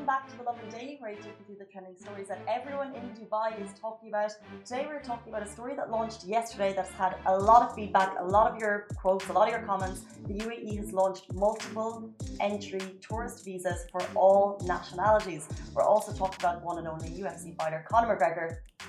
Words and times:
Welcome 0.00 0.16
back 0.16 0.30
to 0.30 0.38
the 0.38 0.44
Lovin 0.44 0.70
Daily, 0.70 0.96
where 0.98 1.10
I 1.10 1.14
take 1.14 1.26
you 1.38 1.44
through 1.44 1.56
the 1.58 1.66
trending 1.70 1.94
stories 1.94 2.28
that 2.28 2.40
everyone 2.48 2.94
in 2.94 3.02
Dubai 3.10 3.48
is 3.62 3.78
talking 3.78 4.08
about. 4.08 4.32
Today, 4.64 4.86
we're 4.88 5.02
talking 5.02 5.30
about 5.30 5.46
a 5.46 5.50
story 5.50 5.74
that 5.76 5.90
launched 5.90 6.24
yesterday 6.24 6.72
that's 6.74 6.90
had 6.92 7.16
a 7.26 7.36
lot 7.36 7.68
of 7.68 7.74
feedback, 7.74 8.14
a 8.18 8.24
lot 8.24 8.50
of 8.50 8.58
your 8.58 8.86
quotes, 8.96 9.28
a 9.28 9.32
lot 9.34 9.48
of 9.48 9.52
your 9.52 9.62
comments. 9.66 10.04
The 10.26 10.38
UAE 10.38 10.78
has 10.78 10.94
launched 10.94 11.30
multiple 11.34 12.10
entry 12.40 12.80
tourist 13.02 13.44
visas 13.44 13.84
for 13.92 14.00
all 14.14 14.58
nationalities. 14.64 15.46
We're 15.74 15.82
also 15.82 16.14
talking 16.14 16.38
about 16.40 16.64
one 16.64 16.78
and 16.78 16.88
only 16.88 17.10
UFC 17.10 17.54
fighter 17.58 17.84
Conor 17.86 18.16
McGregor. 18.16 18.48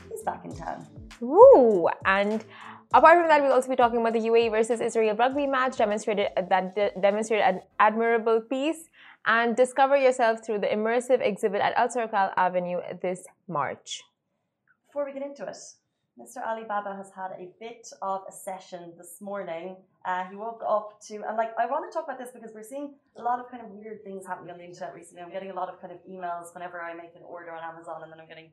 He's 0.09 0.23
back 0.23 0.46
in 0.46 0.55
town. 0.55 0.88
Woo! 1.20 1.90
And 2.05 2.46
apart 2.94 3.20
from 3.20 3.28
that, 3.28 3.41
we'll 3.41 3.52
also 3.52 3.68
be 3.68 3.76
talking 3.76 4.00
about 4.00 4.14
the 4.14 4.20
UAE 4.20 4.50
versus 4.50 4.80
Israel 4.80 5.18
rugby 5.18 5.46
match 5.46 5.76
demonstrated 5.76 6.28
that 6.38 6.73
de 6.73 6.91
demonstrated 7.02 7.46
an 7.46 7.62
admirable 7.82 8.40
peace 8.40 8.88
and 9.26 9.56
discover 9.56 9.96
yourself 9.96 10.46
through 10.46 10.60
the 10.60 10.68
immersive 10.68 11.22
exhibit 11.22 11.62
at 11.62 11.76
Alserkal 11.76 12.34
Avenue 12.38 12.80
this 13.02 13.26
March. 13.48 14.02
Before 14.88 15.06
we 15.06 15.14
get 15.14 15.24
into 15.24 15.46
it, 15.46 15.58
Mr. 16.20 16.46
Alibaba 16.46 16.96
has 16.96 17.12
had 17.16 17.32
a 17.40 17.50
bit 17.60 17.88
of 18.02 18.22
a 18.28 18.32
session 18.32 18.94
this 18.98 19.22
morning. 19.22 19.78
Uh, 20.06 20.26
he 20.26 20.36
woke 20.36 20.62
up 20.68 21.00
to, 21.08 21.16
and 21.28 21.38
like, 21.38 21.52
I 21.58 21.66
want 21.66 21.90
to 21.90 21.96
talk 21.96 22.06
about 22.06 22.20
this 22.20 22.30
because 22.34 22.52
we're 22.54 22.64
seeing 22.64 22.96
a 23.18 23.22
lot 23.22 23.40
of 23.40 23.50
kind 23.50 23.64
of 23.64 23.70
weird 23.70 24.04
things 24.04 24.26
happening 24.28 24.52
on 24.52 24.58
the 24.58 24.66
internet 24.66 24.94
recently. 24.94 25.22
I'm 25.24 25.32
getting 25.32 25.52
a 25.52 25.54
lot 25.54 25.70
of 25.70 25.80
kind 25.80 25.94
of 25.94 26.00
emails 26.10 26.54
whenever 26.54 26.82
I 26.82 26.94
make 26.94 27.16
an 27.16 27.22
order 27.26 27.52
on 27.52 27.64
Amazon, 27.64 28.04
and 28.04 28.12
then 28.12 28.20
I'm 28.20 28.28
getting. 28.28 28.52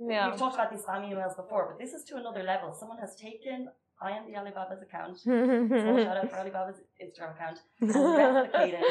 Yeah. 0.00 0.30
We've 0.30 0.38
talked 0.38 0.54
about 0.54 0.70
these 0.70 0.80
spam 0.80 1.08
emails 1.08 1.36
before, 1.36 1.68
but 1.68 1.78
this 1.78 1.92
is 1.92 2.04
to 2.04 2.16
another 2.16 2.42
level. 2.42 2.72
Someone 2.72 2.98
has 2.98 3.14
taken 3.16 3.68
I 4.02 4.12
am 4.12 4.26
the 4.26 4.34
Alibaba's 4.34 4.80
account, 4.80 5.18
small 5.20 6.02
shout 6.02 6.16
out 6.16 6.30
for 6.30 6.36
Alibaba's 6.36 6.80
Instagram 7.04 7.34
account, 7.34 7.58
and 7.80 7.90
replicated 7.90 8.82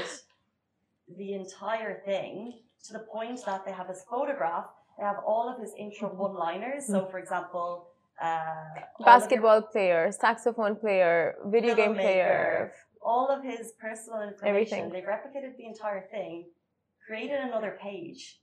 the 1.18 1.34
entire 1.34 2.02
thing 2.06 2.54
to 2.86 2.94
the 2.94 3.00
point 3.00 3.40
that 3.46 3.66
they 3.66 3.72
have 3.72 3.88
his 3.88 4.04
photograph. 4.10 4.66
They 4.98 5.06
have 5.06 5.18
all 5.26 5.50
of 5.50 5.60
his 5.62 5.74
intro 5.78 6.10
one-liners. 6.10 6.88
So, 6.88 7.06
for 7.06 7.20
example, 7.20 7.88
uh, 8.22 8.26
all 8.28 9.00
of 9.00 9.06
Basketball 9.06 9.62
player, 9.62 10.12
saxophone 10.12 10.76
player, 10.76 11.36
video 11.46 11.76
game 11.76 11.94
player. 11.94 12.74
all 13.02 13.28
of 13.30 13.44
his 13.44 13.72
personal 13.80 14.22
information. 14.22 14.48
Everything. 14.50 14.90
They've 14.90 15.04
replicated 15.04 15.56
the 15.58 15.66
entire 15.66 16.02
thing, 16.12 16.46
created 17.08 17.40
another 17.40 17.78
page, 17.82 18.42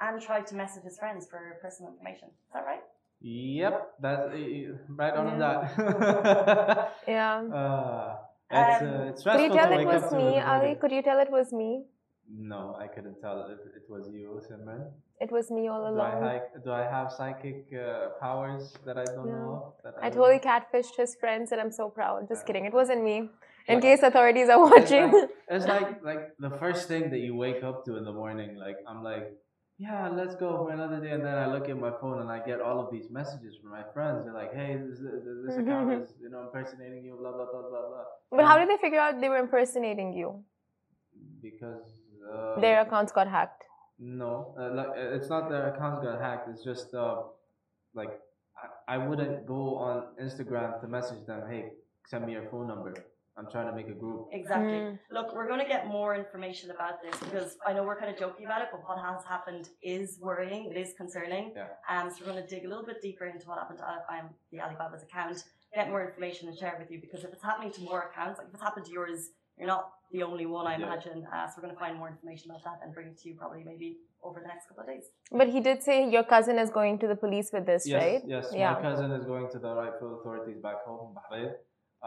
and 0.00 0.20
tried 0.22 0.46
to 0.48 0.54
message 0.54 0.84
his 0.84 0.98
friends 0.98 1.26
for 1.30 1.58
personal 1.60 1.92
information. 1.92 2.28
Is 2.28 2.52
that 2.54 2.64
right? 2.64 2.80
Yep, 3.20 3.90
that's 4.00 4.20
uh, 4.34 4.76
right 4.88 5.14
on 5.14 5.38
Yeah. 5.38 5.68
that. 5.76 6.94
Yeah. 7.08 7.42
uh, 7.42 8.16
it's, 8.50 8.82
Um, 8.82 8.88
uh, 8.88 9.04
it's 9.10 9.22
Could 9.24 9.40
you 9.40 9.50
tell 9.50 9.72
it 9.78 9.86
was 9.86 10.02
up 10.02 10.10
to 10.10 10.18
in 10.18 10.24
me, 10.26 10.40
Ali? 10.40 10.74
Could 10.80 10.92
you 10.92 11.02
tell 11.02 11.18
it 11.20 11.30
was 11.30 11.52
me? 11.52 11.84
No, 12.30 12.76
I 12.80 12.86
couldn't 12.88 13.20
tell 13.20 13.38
if 13.54 13.60
it 13.78 13.84
was 13.88 14.08
you, 14.10 14.40
Simran. 14.48 14.90
It 15.20 15.30
was 15.30 15.50
me 15.50 15.68
all 15.68 15.80
Do 15.92 16.00
I, 16.00 16.12
along. 16.16 16.40
do 16.64 16.72
I 16.72 16.82
have 16.82 17.12
psychic 17.12 17.66
uh, 17.72 18.08
powers 18.20 18.74
that 18.86 18.96
I 18.98 19.04
don't 19.04 19.28
Yeah. 19.28 19.44
know? 19.44 19.74
That 19.84 19.94
I 20.00 20.08
don't 20.08 20.18
totally 20.18 20.40
know? 20.42 20.50
catfished 20.50 20.96
his 20.96 21.14
friends, 21.16 21.52
and 21.52 21.60
I'm 21.60 21.70
so 21.70 21.88
proud. 21.88 22.28
Just 22.28 22.42
Yeah. 22.42 22.46
kidding. 22.46 22.64
It 22.64 22.72
wasn't 22.72 23.02
me. 23.04 23.16
In 23.66 23.76
Like- 23.76 23.82
case 23.82 24.02
authorities 24.02 24.48
are 24.48 24.60
It's 24.62 24.74
watching. 24.74 25.12
like, 25.12 25.30
it's 25.48 25.66
like 25.74 26.04
like 26.10 26.22
the 26.38 26.50
first 26.62 26.88
thing 26.88 27.10
that 27.10 27.20
you 27.26 27.34
wake 27.36 27.62
up 27.62 27.84
to 27.86 27.96
in 27.96 28.04
the 28.04 28.12
morning. 28.12 28.56
Like 28.56 28.78
I'm 28.88 29.02
like, 29.02 29.26
yeah, 29.78 30.08
let's 30.08 30.36
go 30.36 30.56
for 30.58 30.70
another 30.70 31.00
day, 31.00 31.10
and 31.10 31.24
then 31.24 31.34
I 31.34 31.46
look 31.46 31.68
at 31.68 31.76
my 31.76 31.90
phone 32.00 32.20
and 32.20 32.30
I 32.30 32.38
get 32.44 32.60
all 32.60 32.78
of 32.78 32.92
these 32.92 33.10
messages 33.10 33.56
from 33.60 33.70
my 33.70 33.82
friends. 33.92 34.24
They're 34.24 34.32
like, 34.32 34.54
hey, 34.54 34.76
this, 34.76 35.00
this, 35.00 35.24
this 35.46 35.56
account 35.56 35.92
is 35.92 36.14
you 36.20 36.30
know 36.30 36.42
impersonating 36.42 37.04
you, 37.04 37.16
blah 37.20 37.32
blah 37.32 37.46
blah 37.50 37.62
blah 37.62 37.88
blah. 37.88 38.04
but 38.30 38.44
how 38.44 38.58
did 38.58 38.68
they 38.68 38.76
figure 38.76 39.00
out 39.00 39.20
they 39.20 39.28
were 39.28 39.38
impersonating 39.38 40.12
you? 40.12 40.44
Because 41.42 41.82
uh, 42.32 42.60
Their 42.60 42.80
accounts 42.82 43.12
got 43.12 43.28
hacked. 43.28 43.64
No, 43.98 44.54
uh, 44.58 44.74
like 44.74 44.88
uh, 44.88 45.16
it's 45.16 45.28
not 45.28 45.48
their 45.48 45.74
accounts 45.74 46.00
got 46.04 46.20
hacked. 46.20 46.48
It's 46.48 46.62
just 46.62 46.94
uh, 46.94 47.22
like 47.94 48.20
I, 48.88 48.94
I 48.94 48.98
wouldn't 48.98 49.46
go 49.46 49.76
on 49.76 50.04
Instagram 50.22 50.80
to 50.80 50.86
message 50.88 51.26
them. 51.26 51.42
Hey, 51.50 51.72
send 52.06 52.26
me 52.26 52.32
your 52.32 52.48
phone 52.50 52.68
number. 52.68 52.94
I'm 53.36 53.50
trying 53.50 53.66
to 53.66 53.74
make 53.74 53.88
a 53.88 53.92
group. 53.92 54.28
Exactly. 54.32 54.72
Mm. 54.78 54.98
Look, 55.10 55.34
we're 55.34 55.48
going 55.48 55.60
to 55.60 55.66
get 55.66 55.88
more 55.88 56.14
information 56.14 56.70
about 56.70 57.02
this 57.02 57.18
because 57.18 57.56
I 57.66 57.72
know 57.72 57.82
we're 57.82 57.98
kind 57.98 58.12
of 58.12 58.18
joking 58.18 58.46
about 58.46 58.62
it, 58.62 58.68
but 58.70 58.80
what 58.86 58.98
has 58.98 59.24
happened 59.24 59.68
is 59.82 60.18
worrying. 60.20 60.70
It 60.70 60.76
is 60.76 60.92
concerning. 60.96 61.52
Yeah. 61.56 61.66
Um, 61.90 62.10
so 62.10 62.16
we're 62.20 62.32
going 62.32 62.42
to 62.46 62.48
dig 62.48 62.64
a 62.64 62.68
little 62.68 62.84
bit 62.86 63.02
deeper 63.02 63.26
into 63.26 63.48
what 63.48 63.58
happened 63.58 63.78
to 63.80 63.84
um, 64.14 64.30
the 64.52 64.58
Alibaba's 64.60 65.02
account, 65.02 65.42
get 65.74 65.88
more 65.88 66.04
information 66.06 66.48
and 66.48 66.56
share 66.56 66.72
it 66.74 66.78
with 66.78 66.90
you 66.92 67.00
because 67.00 67.24
if 67.24 67.32
it's 67.32 67.42
happening 67.42 67.72
to 67.72 67.80
more 67.80 68.02
accounts, 68.10 68.38
like 68.38 68.46
if 68.48 68.54
it's 68.54 68.62
happened 68.62 68.86
to 68.86 68.92
yours, 68.92 69.30
you're 69.58 69.66
not 69.66 69.90
the 70.12 70.22
only 70.22 70.46
one, 70.46 70.66
I 70.68 70.76
Yeah. 70.76 70.86
imagine. 70.86 71.26
Uh, 71.32 71.48
so 71.48 71.54
we're 71.56 71.62
going 71.64 71.74
to 71.74 71.80
find 71.80 71.98
more 71.98 72.08
information 72.08 72.50
about 72.52 72.62
that 72.64 72.78
and 72.84 72.94
bring 72.94 73.08
it 73.08 73.18
to 73.22 73.28
you 73.28 73.34
probably 73.34 73.64
maybe 73.64 73.98
over 74.22 74.38
the 74.40 74.46
next 74.46 74.68
couple 74.68 74.82
of 74.84 74.88
days. 74.88 75.06
But 75.32 75.48
he 75.48 75.60
did 75.60 75.82
say 75.82 76.08
your 76.08 76.22
cousin 76.22 76.56
is 76.58 76.70
going 76.70 76.98
to 77.00 77.08
the 77.08 77.16
police 77.16 77.50
with 77.52 77.66
this, 77.66 77.86
Yes, 77.86 78.00
right? 78.02 78.22
yes. 78.26 78.46
Yeah. 78.52 78.74
My 78.74 78.80
cousin 78.82 79.10
is 79.10 79.24
going 79.24 79.50
to 79.50 79.58
the 79.58 79.74
rightful 79.74 80.20
authorities 80.20 80.58
back 80.62 80.84
home 80.86 81.08
in 81.08 81.14
Bahrain. 81.18 81.52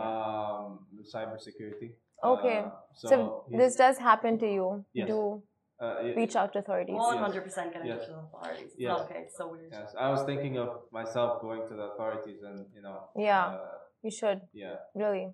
Um, 0.05 0.79
cybersecurity. 1.13 1.89
Okay. 2.23 2.57
Uh, 2.59 2.69
so 2.93 3.07
So 3.09 3.43
he's- 3.49 3.59
this 3.61 3.75
does 3.75 3.97
happen 3.97 4.37
to 4.39 4.47
you. 4.57 4.85
Yes. 4.93 5.07
Do 5.07 5.41
uh, 5.79 5.97
y- 6.01 6.13
reach 6.15 6.35
out 6.35 6.53
to 6.53 6.59
authorities. 6.59 6.95
100% 6.97 7.73
get 7.73 7.81
in 7.81 7.87
Yes. 7.87 7.99
touch 7.99 8.07
with 8.09 8.17
the 8.17 8.23
authorities. 8.37 8.71
It's 8.73 8.79
Yes. 8.79 8.99
okay. 9.01 9.19
It's 9.25 9.37
so 9.37 9.47
weird. 9.51 9.71
Yes, 9.71 9.95
I 9.97 10.09
was 10.09 10.23
thinking 10.23 10.57
of 10.57 10.69
myself 10.91 11.41
going 11.41 11.67
to 11.67 11.73
the 11.75 11.83
authorities 11.91 12.41
and 12.43 12.65
you 12.75 12.81
know. 12.81 13.09
Yeah. 13.15 13.45
Uh, 13.47 13.77
You 14.03 14.11
should 14.11 14.41
yeah. 14.53 14.75
really. 14.95 15.25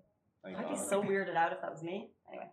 Like, 0.44 0.58
I'd 0.58 0.68
be 0.70 0.76
uh, 0.76 0.90
so 0.92 1.02
weirded 1.02 1.36
out 1.36 1.52
if 1.54 1.62
that 1.62 1.72
was 1.72 1.84
me. 1.84 2.12
Anyway. 2.30 2.50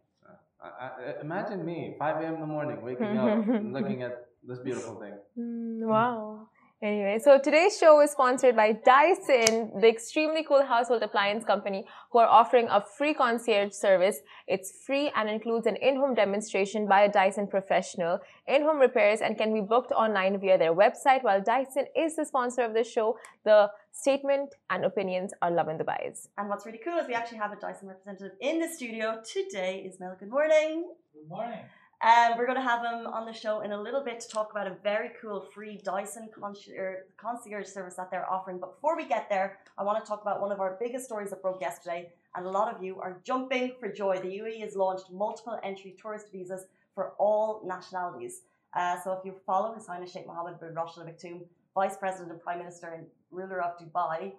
I, 0.62 0.68
I, 0.86 1.20
imagine 1.22 1.64
me, 1.64 1.96
5 1.98 2.16
a.m. 2.22 2.34
in 2.34 2.40
the 2.40 2.46
morning, 2.46 2.82
waking 2.82 3.16
up 3.16 3.48
and 3.48 3.72
looking 3.76 4.02
at 4.02 4.26
this 4.42 4.58
beautiful 4.58 4.96
thing. 5.00 5.14
Mm, 5.38 5.86
wow. 5.88 6.39
Anyway, 6.82 7.18
so 7.22 7.38
today's 7.38 7.76
show 7.76 8.00
is 8.00 8.12
sponsored 8.12 8.56
by 8.56 8.72
Dyson, 8.72 9.70
the 9.82 9.86
extremely 9.86 10.42
cool 10.42 10.64
household 10.64 11.02
appliance 11.02 11.44
company 11.44 11.84
who 12.10 12.18
are 12.20 12.26
offering 12.26 12.68
a 12.70 12.80
free 12.80 13.12
concierge 13.12 13.74
service. 13.74 14.20
It's 14.48 14.72
free 14.86 15.12
and 15.14 15.28
includes 15.28 15.66
an 15.66 15.76
in-home 15.76 16.14
demonstration 16.14 16.88
by 16.88 17.02
a 17.02 17.12
Dyson 17.12 17.48
professional, 17.48 18.20
in-home 18.48 18.78
repairs, 18.78 19.20
and 19.20 19.36
can 19.36 19.52
be 19.52 19.60
booked 19.60 19.92
online 19.92 20.40
via 20.40 20.56
their 20.56 20.74
website. 20.74 21.22
While 21.22 21.42
Dyson 21.42 21.84
is 21.94 22.16
the 22.16 22.24
sponsor 22.24 22.62
of 22.62 22.72
the 22.72 22.82
show, 22.82 23.18
the 23.44 23.70
statement 23.92 24.54
and 24.70 24.86
opinions 24.86 25.34
are 25.42 25.50
Lovin 25.50 25.76
Dubai's. 25.76 26.30
And 26.38 26.48
what's 26.48 26.64
really 26.64 26.80
cool 26.82 26.96
is 26.96 27.06
we 27.06 27.12
actually 27.12 27.38
have 27.38 27.52
a 27.52 27.56
Dyson 27.56 27.88
representative 27.88 28.38
in 28.40 28.58
the 28.58 28.68
studio 28.68 29.20
today. 29.22 29.84
Ismail, 29.86 30.16
good 30.18 30.30
morning. 30.30 30.94
Good 31.12 31.28
morning. 31.28 31.60
Um, 32.02 32.38
we're 32.38 32.46
going 32.46 32.56
to 32.56 32.62
have 32.62 32.80
him 32.80 33.06
on 33.08 33.26
the 33.26 33.32
show 33.32 33.60
in 33.60 33.72
a 33.72 33.80
little 33.80 34.02
bit 34.02 34.20
to 34.20 34.28
talk 34.28 34.50
about 34.52 34.66
a 34.66 34.74
very 34.82 35.10
cool 35.20 35.42
free 35.52 35.78
Dyson 35.84 36.30
concierge, 36.34 37.66
service 37.66 37.94
that 37.96 38.10
they're 38.10 38.30
offering. 38.30 38.58
But 38.58 38.76
before 38.76 38.96
we 38.96 39.04
get 39.04 39.28
there, 39.28 39.58
I 39.76 39.82
want 39.82 40.02
to 40.02 40.08
talk 40.08 40.22
about 40.22 40.40
one 40.40 40.50
of 40.50 40.60
our 40.60 40.78
biggest 40.80 41.04
stories 41.04 41.28
that 41.28 41.42
broke 41.42 41.60
yesterday. 41.60 42.10
And 42.34 42.46
a 42.46 42.50
lot 42.50 42.74
of 42.74 42.82
you 42.82 42.98
are 43.00 43.20
jumping 43.22 43.74
for 43.78 43.92
joy. 43.92 44.18
The 44.18 44.28
UAE 44.28 44.60
has 44.60 44.76
launched 44.76 45.12
multiple 45.12 45.58
entry 45.62 45.94
tourist 46.00 46.32
visas 46.32 46.64
for 46.94 47.12
all 47.18 47.60
nationalities. 47.66 48.44
Uh, 48.72 48.98
so 49.04 49.12
if 49.12 49.22
you 49.26 49.34
follow 49.44 49.74
His 49.74 49.86
Highness 49.86 50.10
Sheikh 50.10 50.26
Mohammed 50.26 50.58
bin 50.58 50.74
Rashid 50.74 51.02
Al 51.02 51.06
Maktoum, 51.06 51.42
Vice 51.74 51.98
President 51.98 52.32
and 52.32 52.40
Prime 52.40 52.60
Minister 52.60 52.94
and 52.96 53.04
ruler 53.30 53.60
of 53.60 53.78
Dubai, 53.78 54.32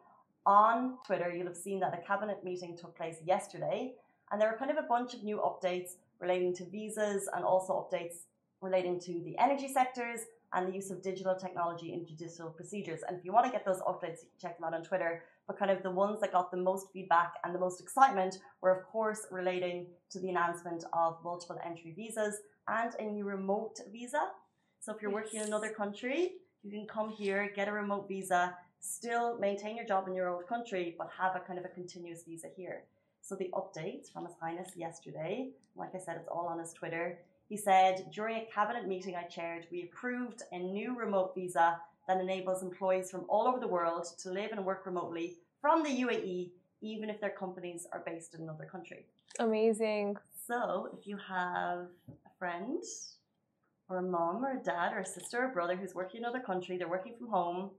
on 0.48 0.98
Twitter, 1.06 1.32
you'll 1.32 1.46
have 1.46 1.56
seen 1.56 1.80
that 1.82 1.94
a 1.94 2.08
cabinet 2.08 2.44
meeting 2.44 2.76
took 2.76 2.98
place 2.98 3.18
yesterday. 3.24 3.94
And 4.32 4.42
there 4.42 4.50
are 4.50 4.58
kind 4.58 4.72
of 4.72 4.78
a 4.78 4.88
bunch 4.88 5.14
of 5.14 5.24
new 5.24 5.38
updates 5.38 5.98
relating 6.22 6.54
to 6.56 6.70
visas 6.70 7.28
and 7.34 7.44
also 7.44 7.74
updates 7.74 8.26
relating 8.62 9.00
to 9.00 9.22
the 9.26 9.36
energy 9.40 9.68
sectors 9.68 10.22
and 10.54 10.68
the 10.68 10.76
use 10.76 10.92
of 10.92 11.02
digital 11.02 11.36
technology 11.36 11.94
in 11.94 12.06
judicial 12.06 12.50
procedures. 12.50 13.00
And 13.08 13.18
if 13.18 13.26
you 13.26 13.32
want 13.34 13.46
to 13.46 13.52
get 13.52 13.66
those 13.66 13.80
updates, 13.82 14.22
you 14.22 14.30
can 14.30 14.40
check 14.40 14.58
them 14.58 14.66
out 14.66 14.74
on 14.74 14.84
Twitter. 14.84 15.24
But 15.48 15.58
kind 15.58 15.72
of 15.72 15.82
the 15.82 15.92
ones 15.92 16.20
that 16.22 16.32
got 16.32 16.52
the 16.52 16.58
most 16.58 16.88
feedback 16.94 17.34
and 17.44 17.56
the 17.56 17.60
most 17.60 17.82
excitement 17.82 18.40
were, 18.62 18.72
of 18.72 18.86
course, 18.86 19.26
relating 19.32 19.88
to 20.12 20.20
the 20.20 20.30
announcement 20.30 20.84
of 20.94 21.18
multiple 21.24 21.58
entry 21.66 21.94
visas 21.96 22.36
and 22.68 22.94
a 23.00 23.04
new 23.04 23.26
remote 23.26 23.80
visa. 23.92 24.22
So 24.80 24.94
if 24.94 25.02
you're 25.02 25.12
working 25.12 25.40
in 25.40 25.48
another 25.48 25.70
country, 25.70 26.34
you 26.64 26.72
can 26.72 26.86
come 26.86 27.10
here, 27.12 27.52
get 27.56 27.68
a 27.68 27.72
remote 27.72 28.08
visa, 28.08 28.56
still 28.80 29.38
maintain 29.40 29.76
your 29.76 29.86
job 29.86 30.08
in 30.08 30.14
your 30.14 30.30
old 30.30 30.48
country, 30.48 30.96
but 30.98 31.10
have 31.18 31.36
a 31.36 31.40
kind 31.40 31.58
of 31.58 31.66
a 31.66 31.70
continuous 31.70 32.24
visa 32.28 32.48
here. 32.56 32.84
So 33.22 33.36
the 33.36 33.52
updates 33.54 34.12
from 34.12 34.26
His 34.26 34.36
Highness 34.42 34.72
yesterday, 34.76 35.52
like 35.76 35.96
I 35.96 36.00
said, 36.00 36.18
it's 36.18 36.28
all 36.28 36.48
on 36.48 36.60
his 36.60 36.74
Twitter. 36.74 37.20
He 37.48 37.58
said, 37.58 38.06
during 38.14 38.38
a 38.38 38.46
cabinet 38.54 38.88
meeting 38.88 39.16
I 39.16 39.24
chaired, 39.24 39.68
we 39.72 39.84
approved 39.84 40.42
a 40.52 40.60
new 40.60 40.98
remote 40.98 41.34
visa 41.36 41.80
that 42.08 42.20
enables 42.20 42.64
employees 42.64 43.12
from 43.12 43.26
all 43.30 43.48
over 43.48 43.60
the 43.60 43.68
world 43.68 44.08
to 44.20 44.32
live 44.32 44.52
and 44.52 44.66
work 44.66 44.86
remotely 44.86 45.38
from 45.60 45.84
the 45.84 45.90
UAE, 45.90 46.52
even 46.82 47.10
if 47.10 47.22
their 47.22 47.30
companies 47.30 47.88
are 47.92 48.04
based 48.06 48.34
in 48.34 48.42
another 48.42 48.66
country. 48.66 49.06
Amazing. 49.40 50.18
So 50.48 50.90
if 50.98 51.06
you 51.06 51.18
have 51.18 51.88
a 52.10 52.30
friend 52.40 52.84
or 53.88 53.98
a 53.98 54.02
mom 54.02 54.44
or 54.44 54.60
a 54.60 54.64
dad 54.64 54.94
or 54.94 55.00
a 55.00 55.06
sister 55.06 55.44
or 55.44 55.50
a 55.50 55.54
brother 55.54 55.76
who's 55.76 55.94
working 55.94 56.22
in 56.22 56.26
another 56.26 56.44
country, 56.44 56.78
they're 56.78 56.90
working 56.90 57.14
from 57.18 57.28
home. 57.28 57.70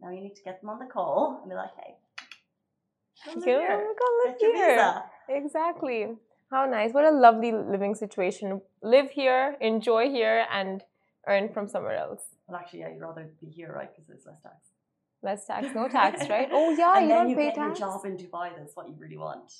Now 0.00 0.10
you 0.10 0.20
need 0.20 0.34
to 0.34 0.42
get 0.42 0.60
them 0.60 0.70
on 0.70 0.78
the 0.78 0.86
call 0.86 1.38
and 1.40 1.50
be 1.50 1.54
like, 1.54 1.70
hey, 1.78 1.94
come 3.24 3.40
Go, 3.40 3.44
here. 3.44 3.94
go 3.98 4.28
live 4.30 4.38
Get 4.38 4.54
here. 4.54 5.02
Exactly. 5.28 6.06
How 6.50 6.66
nice. 6.66 6.92
What 6.92 7.04
a 7.04 7.10
lovely 7.10 7.52
living 7.52 7.94
situation. 7.94 8.60
Live 8.82 9.10
here, 9.10 9.56
enjoy 9.60 10.10
here, 10.10 10.44
and 10.52 10.82
earn 11.26 11.48
from 11.52 11.68
somewhere 11.68 11.96
else. 11.96 12.22
Well, 12.46 12.58
actually, 12.58 12.80
yeah, 12.80 12.90
you'd 12.92 13.00
rather 13.00 13.30
be 13.40 13.48
here, 13.48 13.72
right? 13.74 13.90
Because 13.90 14.06
there's 14.06 14.26
less 14.26 14.40
tax. 14.42 14.56
Less 15.22 15.46
tax, 15.46 15.74
no 15.74 15.88
tax, 16.00 16.28
right? 16.28 16.48
Oh, 16.52 16.70
yeah, 16.76 16.96
and 16.98 17.04
you 17.04 17.08
then 17.08 17.18
don't 17.18 17.30
you 17.30 17.36
pay 17.36 17.46
get 17.46 17.54
tax. 17.54 17.78
your 17.80 17.88
job 17.88 18.04
in 18.04 18.16
Dubai. 18.18 18.50
That's 18.56 18.76
what 18.76 18.88
you 18.88 18.94
really 18.98 19.16
want, 19.16 19.52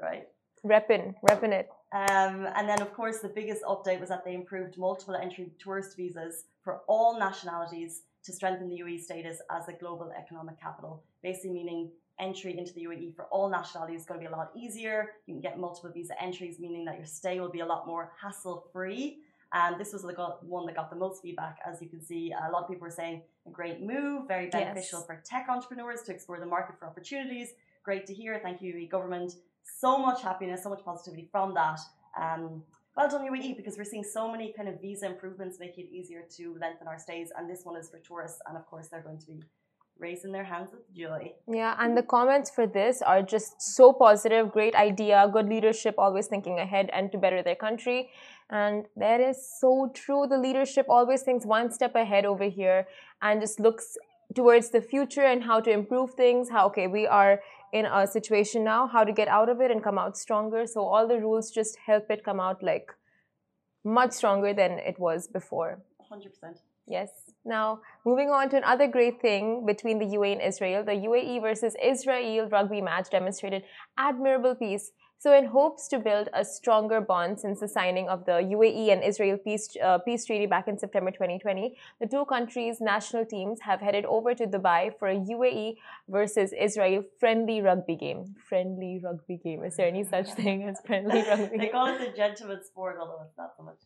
right? 0.00 0.26
Reppin', 0.64 1.14
reppin' 1.28 1.52
it. 1.52 1.68
Um, 1.92 2.48
and 2.56 2.68
then, 2.68 2.80
of 2.80 2.92
course, 2.94 3.18
the 3.18 3.28
biggest 3.28 3.62
update 3.64 4.00
was 4.00 4.08
that 4.08 4.24
they 4.24 4.34
improved 4.34 4.78
multiple 4.78 5.14
entry 5.14 5.50
tourist 5.62 5.96
visas 5.96 6.44
for 6.64 6.80
all 6.88 7.18
nationalities 7.18 8.02
to 8.24 8.32
strengthen 8.32 8.68
the 8.68 8.80
UAE 8.80 9.00
status 9.00 9.38
as 9.50 9.68
a 9.68 9.72
global 9.72 10.12
economic 10.16 10.58
capital. 10.60 11.02
Basically, 11.22 11.50
meaning 11.50 11.90
entry 12.22 12.56
into 12.58 12.72
the 12.72 12.82
UAE 12.88 13.14
for 13.16 13.24
all 13.34 13.48
nationalities 13.50 14.00
is 14.02 14.06
going 14.06 14.20
to 14.20 14.26
be 14.26 14.32
a 14.32 14.36
lot 14.36 14.50
easier. 14.56 14.98
You 15.26 15.34
can 15.34 15.40
get 15.48 15.58
multiple 15.58 15.90
visa 15.92 16.14
entries, 16.22 16.58
meaning 16.64 16.84
that 16.86 16.96
your 16.96 17.06
stay 17.06 17.40
will 17.40 17.50
be 17.50 17.60
a 17.60 17.66
lot 17.66 17.86
more 17.86 18.12
hassle 18.22 18.68
free. 18.72 19.18
And 19.54 19.78
this 19.78 19.92
was 19.92 20.02
the 20.02 20.14
one 20.56 20.64
that 20.66 20.76
got 20.76 20.88
the 20.88 20.96
most 20.96 21.20
feedback. 21.20 21.58
As 21.70 21.82
you 21.82 21.88
can 21.88 22.00
see, 22.00 22.32
a 22.32 22.50
lot 22.50 22.62
of 22.62 22.68
people 22.70 22.86
were 22.86 22.90
saying 23.02 23.22
a 23.46 23.50
great 23.50 23.82
move, 23.82 24.26
very 24.26 24.48
beneficial 24.48 25.00
Yes. 25.00 25.06
for 25.06 25.22
tech 25.32 25.46
entrepreneurs 25.50 26.00
to 26.06 26.12
explore 26.12 26.38
the 26.40 26.46
market 26.46 26.78
for 26.78 26.86
opportunities. 26.86 27.48
Great 27.82 28.06
to 28.06 28.14
hear. 28.14 28.38
Thank 28.42 28.62
you, 28.62 28.72
UAE 28.74 28.88
government. 28.88 29.30
So 29.62 29.98
much 29.98 30.22
happiness, 30.22 30.62
so 30.62 30.70
much 30.70 30.82
positivity 30.84 31.28
from 31.30 31.52
that. 31.54 31.80
Um, 32.18 32.62
well 32.96 33.08
done, 33.10 33.26
UAE, 33.30 33.56
because 33.56 33.76
we're 33.76 33.84
seeing 33.92 34.04
so 34.04 34.30
many 34.30 34.52
kind 34.56 34.68
of 34.68 34.80
visa 34.80 35.06
improvements 35.06 35.58
making 35.58 35.86
it 35.86 35.90
easier 35.92 36.22
to 36.36 36.56
lengthen 36.60 36.86
our 36.88 36.98
stays. 36.98 37.30
And 37.36 37.48
this 37.50 37.62
one 37.64 37.76
is 37.76 37.90
for 37.90 37.98
tourists. 37.98 38.40
And 38.46 38.56
of 38.56 38.64
course, 38.66 38.88
they're 38.88 39.02
going 39.02 39.18
to 39.18 39.26
be 39.26 39.42
raising 40.02 40.32
their 40.32 40.44
hands 40.44 40.70
with 40.72 40.82
joy. 40.94 41.32
Yeah, 41.46 41.76
and 41.78 41.96
the 41.96 42.02
comments 42.02 42.50
for 42.50 42.66
this 42.66 43.00
are 43.00 43.22
just 43.22 43.62
so 43.62 43.92
positive. 43.92 44.50
Great 44.50 44.74
idea, 44.74 45.28
good 45.32 45.48
leadership, 45.48 45.94
always 45.96 46.26
thinking 46.26 46.58
ahead 46.58 46.90
and 46.92 47.12
to 47.12 47.18
better 47.18 47.42
their 47.42 47.54
country. 47.54 48.10
And 48.50 48.86
that 48.96 49.20
is 49.20 49.38
so 49.60 49.90
true. 49.94 50.26
The 50.28 50.38
leadership 50.38 50.86
always 50.88 51.22
thinks 51.22 51.46
one 51.46 51.70
step 51.70 51.94
ahead 51.94 52.26
over 52.26 52.44
here 52.44 52.86
and 53.22 53.40
just 53.40 53.60
looks 53.60 53.96
towards 54.34 54.70
the 54.70 54.82
future 54.82 55.22
and 55.22 55.44
how 55.44 55.60
to 55.60 55.70
improve 55.70 56.14
things. 56.14 56.50
How, 56.50 56.66
okay, 56.66 56.86
we 56.88 57.06
are 57.06 57.40
in 57.72 57.86
a 57.86 58.06
situation 58.06 58.64
now, 58.64 58.86
how 58.86 59.04
to 59.04 59.12
get 59.12 59.28
out 59.28 59.48
of 59.48 59.60
it 59.60 59.70
and 59.70 59.82
come 59.82 59.98
out 59.98 60.18
stronger. 60.18 60.66
So 60.66 60.80
all 60.82 61.06
the 61.06 61.18
rules 61.18 61.50
just 61.50 61.78
help 61.86 62.10
it 62.10 62.24
come 62.24 62.40
out 62.40 62.62
like 62.62 62.92
much 63.84 64.12
stronger 64.12 64.52
than 64.52 64.72
it 64.72 64.98
was 64.98 65.28
before. 65.28 65.82
100%. 66.12 66.58
Yes. 66.86 67.10
Now, 67.44 67.80
moving 68.04 68.30
on 68.30 68.50
to 68.50 68.56
another 68.56 68.86
great 68.86 69.20
thing 69.20 69.66
between 69.66 69.98
the 69.98 70.06
UAE 70.16 70.32
and 70.32 70.42
Israel, 70.42 70.84
the 70.84 70.92
UAE 70.92 71.40
versus 71.40 71.74
Israel 71.82 72.48
rugby 72.48 72.80
match 72.80 73.10
demonstrated 73.10 73.64
admirable 73.96 74.54
peace. 74.54 74.92
So, 75.18 75.32
in 75.32 75.44
hopes 75.46 75.86
to 75.88 76.00
build 76.00 76.28
a 76.34 76.44
stronger 76.44 77.00
bond 77.00 77.38
since 77.38 77.60
the 77.60 77.68
signing 77.68 78.08
of 78.08 78.24
the 78.24 78.38
UAE 78.54 78.92
and 78.92 79.04
Israel 79.04 79.38
peace, 79.38 79.68
uh, 79.80 79.98
peace 79.98 80.24
treaty 80.24 80.46
back 80.46 80.66
in 80.66 80.76
September 80.76 81.12
2020, 81.12 81.76
the 82.00 82.08
two 82.08 82.24
countries' 82.24 82.80
national 82.80 83.26
teams 83.26 83.60
have 83.60 83.80
headed 83.80 84.04
over 84.04 84.34
to 84.34 84.48
Dubai 84.48 84.90
for 84.98 85.06
a 85.06 85.16
UAE 85.16 85.76
versus 86.08 86.52
Israel 86.52 87.04
friendly 87.20 87.60
rugby 87.62 87.94
game. 87.94 88.34
Friendly 88.48 89.00
rugby 89.02 89.36
game. 89.36 89.62
Is 89.62 89.76
there 89.76 89.86
any 89.86 90.02
such 90.02 90.32
thing 90.32 90.64
as 90.64 90.80
friendly 90.84 91.22
rugby? 91.28 91.56
They 91.56 91.68
call 91.68 91.86
it 91.86 92.00
the 92.00 92.16
gentleman's 92.16 92.66
sport, 92.66 92.96
although 93.00 93.22
it's 93.24 93.38
not 93.38 93.52
so 93.56 93.62
much. 93.62 93.78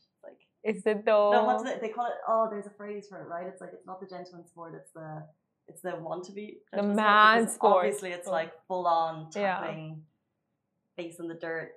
Is 0.67 0.83
it 0.85 1.05
though? 1.07 1.31
No, 1.33 1.45
what's 1.45 1.69
it? 1.71 1.81
They 1.81 1.89
call 1.91 2.07
it. 2.07 2.19
Oh, 2.27 2.49
there's 2.51 2.67
a 2.67 2.71
phrase 2.71 3.07
for 3.09 3.21
it, 3.23 3.29
right? 3.29 3.47
It's 3.47 3.61
like 3.61 3.71
it's 3.73 3.87
not 3.87 4.01
the 4.01 4.07
gentleman's 4.07 4.49
sport. 4.51 4.75
It's 4.81 4.91
the 4.93 5.23
it's 5.69 5.83
the 5.83 5.93
want 5.97 6.25
to 6.25 6.33
be 6.33 6.59
The 6.73 6.83
man 6.83 7.49
sport. 7.49 7.85
Obviously, 7.87 8.11
it's 8.11 8.29
like 8.29 8.53
full 8.69 8.87
on 8.87 9.29
Yeah. 9.35 9.61
face 10.97 11.19
in 11.21 11.29
the 11.29 11.35
dirt. 11.35 11.71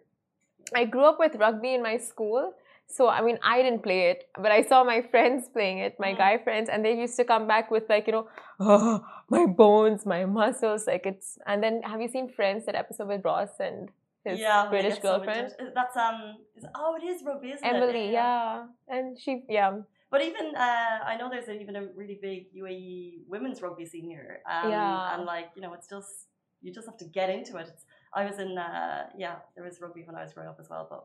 I 0.76 0.86
grew 0.86 1.04
up 1.06 1.20
with 1.20 1.36
rugby 1.36 1.74
in 1.74 1.82
my 1.84 1.98
school. 1.98 2.54
So, 2.92 3.08
I 3.08 3.22
mean, 3.22 3.38
I 3.44 3.62
didn't 3.62 3.84
play 3.84 4.10
it, 4.10 4.24
but 4.36 4.52
I 4.52 4.64
saw 4.64 4.84
my 4.84 5.02
friends 5.12 5.48
playing 5.56 5.78
it, 5.80 6.00
my 6.00 6.14
Mhm. 6.14 6.18
guy 6.18 6.38
friends, 6.40 6.70
and 6.70 6.84
they 6.84 6.94
used 6.98 7.16
to 7.18 7.24
come 7.24 7.46
back 7.46 7.70
with, 7.70 7.88
like, 7.88 8.08
you 8.08 8.14
know, 8.14 8.28
oh, 8.60 9.06
my 9.30 9.46
bones, 9.46 10.08
my 10.08 10.26
muscles. 10.26 10.88
Like, 10.88 11.06
it's. 11.06 11.38
And 11.46 11.62
then, 11.64 11.84
have 11.84 12.02
you 12.02 12.08
seen 12.08 12.30
Friends, 12.30 12.66
that 12.66 12.74
episode 12.74 13.08
with 13.08 13.24
Ross 13.24 13.60
and 13.60 13.92
his 14.25 14.39
yeah, 14.39 14.68
British 14.69 14.95
so 14.95 15.01
girlfriend? 15.01 15.54
it. 15.60 15.74
That's 15.74 15.95
um. 15.98 16.38
Is, 16.56 16.66
oh, 16.75 16.95
it 17.01 17.06
is 17.06 17.24
rugby, 17.25 17.51
isn't 17.51 17.66
Emily, 17.66 18.07
it? 18.07 18.13
yeah. 18.13 18.66
And 18.88 19.18
she, 19.19 19.44
yeah. 19.50 19.77
But 20.12 20.21
even 20.24 20.56
uh, 20.56 21.00
I 21.06 21.18
know 21.18 21.30
there's 21.30 21.50
even 21.50 21.75
a 21.75 21.88
really 21.95 22.18
big 22.21 22.54
UAE 22.54 23.25
women's 23.27 23.62
rugby 23.62 23.86
scene 23.86 24.06
here. 24.06 24.39
Um, 24.50 24.71
Yeah. 24.71 25.16
And 25.16 25.25
like 25.25 25.50
you 25.56 25.62
know, 25.62 25.74
it's 25.74 25.88
just 25.88 26.27
you 26.62 26.74
just 26.74 26.88
have 26.88 26.98
to 26.98 27.06
get 27.06 27.30
into 27.30 27.57
it. 27.57 27.68
It's, 27.69 27.86
I 28.13 28.25
was 28.25 28.39
in 28.39 28.57
uh, 28.57 29.07
yeah, 29.18 29.36
there 29.56 29.63
was 29.63 29.80
rugby 29.81 30.04
when 30.06 30.16
I 30.16 30.24
was 30.24 30.33
growing 30.33 30.50
up 30.50 30.57
as 30.60 30.69
well, 30.69 30.88
but 30.89 31.04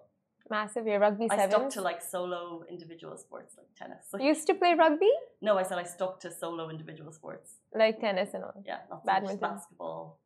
Massive, 0.50 0.86
yeah, 0.86 0.96
rugby 0.96 1.26
I 1.30 1.48
stuck 1.48 1.70
to 1.70 1.80
like 1.80 2.02
solo 2.02 2.64
individual 2.68 3.16
sports 3.16 3.54
like 3.56 3.68
tennis. 3.78 4.04
You 4.18 4.26
used 4.26 4.46
to 4.48 4.54
play 4.54 4.74
rugby? 4.74 5.10
no, 5.40 5.56
I 5.56 5.62
said 5.62 5.78
I 5.78 5.84
stuck 5.84 6.20
to 6.20 6.30
solo 6.30 6.68
individual 6.68 7.12
sports. 7.12 7.54
Like 7.74 7.98
tennis 7.98 8.34
and 8.34 8.44
all. 8.44 8.62
Yeah, 8.66 8.80
not 8.90 8.90
so 8.90 8.94
much 8.94 9.06
Badminton. 9.06 9.38
basketball, 9.40 10.18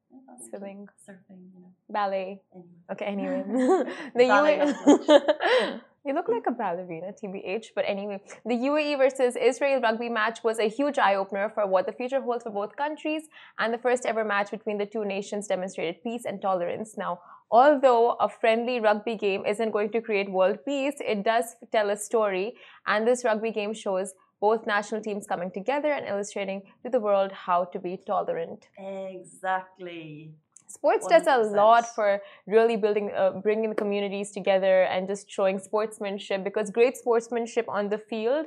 Swimming. 0.49 0.89
surfing. 1.07 1.41
You 1.55 1.61
know, 1.61 1.73
Ballet. 1.91 2.41
anyway. 2.55 2.69
Okay, 2.93 3.05
anyway. 3.05 3.43
the 4.15 4.27
Ballet, 4.27 4.59
UAE. 4.59 5.81
you 6.05 6.15
look 6.15 6.29
like 6.29 6.45
a 6.47 6.53
ballerina, 6.53 7.13
TBH. 7.13 7.67
But 7.75 7.85
anyway, 7.87 8.21
the 8.45 8.55
UAE 8.55 8.99
versus 8.99 9.37
Israel 9.37 9.81
rugby 9.81 10.09
match 10.09 10.43
was 10.43 10.59
a 10.59 10.69
huge 10.69 10.99
eye 10.99 11.17
opener 11.17 11.51
for 11.51 11.67
what 11.67 11.87
the 11.87 11.93
future 11.93 12.21
holds 12.21 12.45
for 12.45 12.51
both 12.51 12.77
countries, 12.77 13.25
and 13.59 13.73
the 13.73 13.79
first 13.79 14.07
ever 14.07 14.25
match 14.25 14.51
between 14.51 14.79
the 14.79 14.87
two 14.87 15.05
nations 15.05 15.47
demonstrated 15.47 16.03
peace 16.03 16.25
and 16.25 16.41
tolerance. 16.41 16.97
Now, 16.97 17.21
although 17.51 18.13
a 18.21 18.29
friendly 18.29 18.81
rugby 18.81 19.17
game 19.17 19.45
isn't 19.47 19.71
going 19.71 19.91
to 19.91 20.01
create 20.01 20.31
world 20.31 20.59
peace, 20.65 20.95
it 21.01 21.25
does 21.25 21.57
tell 21.73 21.91
a 21.91 21.97
story, 21.97 22.55
and 22.87 23.07
this 23.07 23.25
rugby 23.25 23.51
game 23.51 23.75
shows 23.75 24.15
both 24.41 24.67
national 24.67 25.01
teams 25.01 25.27
coming 25.27 25.51
together 25.51 25.93
and 25.93 26.07
illustrating 26.07 26.63
to 26.83 26.91
the 26.91 27.01
world 27.01 27.33
how 27.33 27.65
to 27.65 27.79
be 27.79 27.99
tolerant. 28.07 28.69
Exactly. 28.79 30.33
Sports 30.69 31.07
does 31.07 31.27
a 31.27 31.39
lot 31.39 31.95
for 31.95 32.21
really 32.47 32.77
building, 32.77 33.11
uh, 33.17 33.31
bringing 33.31 33.71
the 33.71 33.75
communities 33.75 34.33
together 34.33 34.83
and 34.83 35.09
just 35.09 35.31
showing 35.31 35.59
sportsmanship 35.59 36.45
because 36.45 36.71
great 36.71 36.97
sportsmanship 36.97 37.67
on 37.69 37.89
the 37.89 37.97
field 37.97 38.47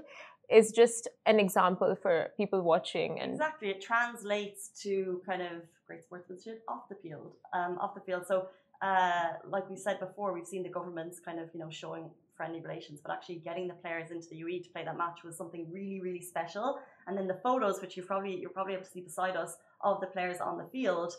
is 0.52 0.72
just 0.72 1.08
an 1.26 1.40
example 1.40 1.96
for 2.00 2.30
people 2.38 2.62
watching. 2.62 3.20
And 3.20 3.32
Exactly. 3.32 3.70
It 3.70 3.82
translates 3.82 4.70
to 4.84 5.22
kind 5.26 5.42
of 5.42 5.64
great 5.88 6.04
sportsmanship 6.04 6.64
off 6.68 6.90
the 6.90 6.96
field. 6.96 7.34
Um, 7.54 7.78
off 7.80 7.96
the 7.96 8.02
field. 8.02 8.26
So, 8.28 8.50
uh, 8.82 9.34
like 9.48 9.70
we 9.70 9.76
said 9.76 10.00
before, 10.00 10.34
we've 10.34 10.48
seen 10.48 10.64
the 10.64 10.70
governments 10.70 11.20
kind 11.20 11.40
of 11.40 11.50
you 11.54 11.60
know 11.60 11.70
showing 11.70 12.10
friendly 12.42 12.62
relations, 12.68 13.00
but 13.04 13.12
actually 13.16 13.40
getting 13.50 13.68
the 13.74 13.80
players 13.84 14.10
into 14.16 14.28
the 14.32 14.38
UAE 14.44 14.64
to 14.64 14.70
play 14.76 14.84
that 14.90 14.98
match 15.04 15.20
was 15.24 15.36
something 15.42 15.64
really, 15.78 16.00
really 16.08 16.26
special. 16.34 16.68
And 17.06 17.14
then 17.18 17.28
the 17.34 17.40
photos, 17.48 17.76
which 17.82 17.94
you 17.98 18.02
probably 18.12 18.34
you're 18.42 18.56
probably 18.60 18.74
able 18.78 18.88
to 18.90 18.94
see 18.96 19.04
beside 19.12 19.36
us, 19.44 19.52
of 19.90 19.96
the 20.04 20.10
players 20.16 20.40
on 20.50 20.58
the 20.62 20.68
field, 20.76 21.12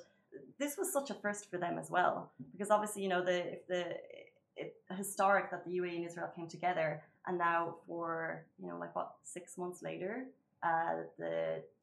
this 0.63 0.73
was 0.81 0.89
such 0.99 1.09
a 1.15 1.17
first 1.25 1.43
for 1.51 1.59
them 1.65 1.79
as 1.83 1.89
well, 1.97 2.15
because 2.53 2.71
obviously 2.77 3.03
you 3.05 3.11
know 3.15 3.23
the 3.31 3.39
if 3.57 3.63
the 3.73 3.83
it, 4.63 4.71
historic 5.03 5.47
that 5.53 5.63
the 5.67 5.73
UAE 5.81 5.97
and 6.01 6.07
Israel 6.11 6.31
came 6.37 6.49
together, 6.57 6.89
and 7.27 7.35
now 7.39 7.61
for 7.87 8.45
you 8.61 8.67
know 8.69 8.79
like 8.85 8.93
what 8.99 9.09
six 9.37 9.45
months 9.63 9.79
later, 9.91 10.13
uh, 10.71 10.95
the 11.23 11.37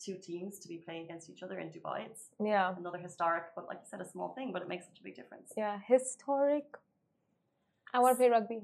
two 0.06 0.18
teams 0.30 0.54
to 0.64 0.68
be 0.74 0.78
playing 0.86 1.04
against 1.08 1.26
each 1.32 1.42
other 1.46 1.58
in 1.64 1.68
Dubai. 1.76 2.00
It's 2.10 2.24
yeah, 2.54 2.76
another 2.84 3.02
historic, 3.10 3.46
but 3.56 3.64
like 3.70 3.80
you 3.84 3.90
said, 3.94 4.02
a 4.08 4.10
small 4.16 4.30
thing, 4.38 4.48
but 4.54 4.62
it 4.64 4.70
makes 4.74 4.86
such 4.90 5.00
a 5.00 5.04
big 5.08 5.16
difference. 5.22 5.48
yeah, 5.64 5.76
historic. 5.94 6.68
I 7.94 8.00
want 8.04 8.12
to 8.16 8.20
play 8.22 8.30
rugby. 8.38 8.60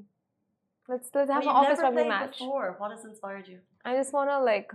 Let's 0.88 1.10
let's 1.14 1.32
have 1.32 1.44
But 1.44 1.50
an 1.50 1.56
office 1.56 1.80
rugby 1.82 2.08
match. 2.08 2.38
before. 2.40 2.76
What 2.78 2.92
has 2.92 3.04
inspired 3.06 3.48
you? 3.48 3.60
I 3.84 3.96
just 3.96 4.14
want 4.14 4.30
to 4.30 4.40
like 4.40 4.72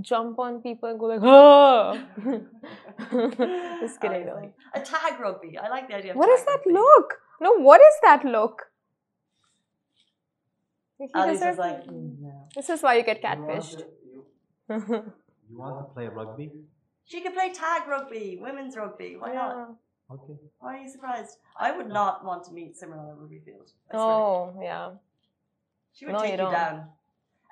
jump 0.00 0.38
on 0.38 0.60
people 0.62 0.88
and 0.88 0.98
go 0.98 1.06
like, 1.06 1.20
oh. 1.22 1.98
just 3.80 4.00
kidding. 4.00 4.26
though. 4.26 4.32
Amazing. 4.36 4.52
A 4.74 4.80
tag 4.80 5.20
rugby. 5.20 5.56
I 5.58 5.68
like 5.68 5.88
the 5.88 5.94
idea. 5.96 6.12
Of 6.12 6.16
What 6.16 6.26
tag 6.28 6.38
is 6.38 6.44
that 6.46 6.58
rugby. 6.66 6.72
look? 6.72 7.14
No, 7.40 7.58
what 7.60 7.80
is 7.80 7.94
that 8.02 8.24
look? 8.24 8.62
Ali's 11.14 11.38
deserves- 11.38 11.56
just 11.56 11.58
like, 11.58 11.84
"Mm, 11.86 12.20
no. 12.20 12.48
This 12.54 12.68
is 12.68 12.82
why 12.82 12.94
you 12.96 13.02
get 13.04 13.22
You 13.22 13.28
want 13.28 13.40
catfished. 13.62 13.78
to- 13.78 13.86
You, 14.12 14.26
you 15.48 15.58
want 15.58 15.78
to 15.88 15.94
play 15.94 16.08
rugby? 16.08 16.52
She 17.04 17.20
could 17.22 17.32
play 17.34 17.50
tag 17.52 17.88
rugby, 17.88 18.38
women's 18.40 18.76
rugby. 18.76 19.16
Why 19.16 19.32
not? 19.34 19.76
Okay. 20.10 20.34
Why 20.58 20.76
are 20.76 20.80
you 20.82 20.88
surprised? 20.90 21.38
I 21.58 21.74
would 21.76 21.88
not 21.88 22.24
want 22.24 22.44
to 22.44 22.52
meet 22.52 22.76
Simran 22.78 22.98
on 22.98 23.08
a 23.10 23.14
rugby 23.14 23.40
field. 23.44 23.70
Oh, 23.94 24.52
yeah. 24.60 24.90
She 25.92 26.06
would 26.06 26.12
No, 26.12 26.20
take 26.20 26.38
you 26.38 26.46
you, 26.46 26.50
down. 26.52 26.86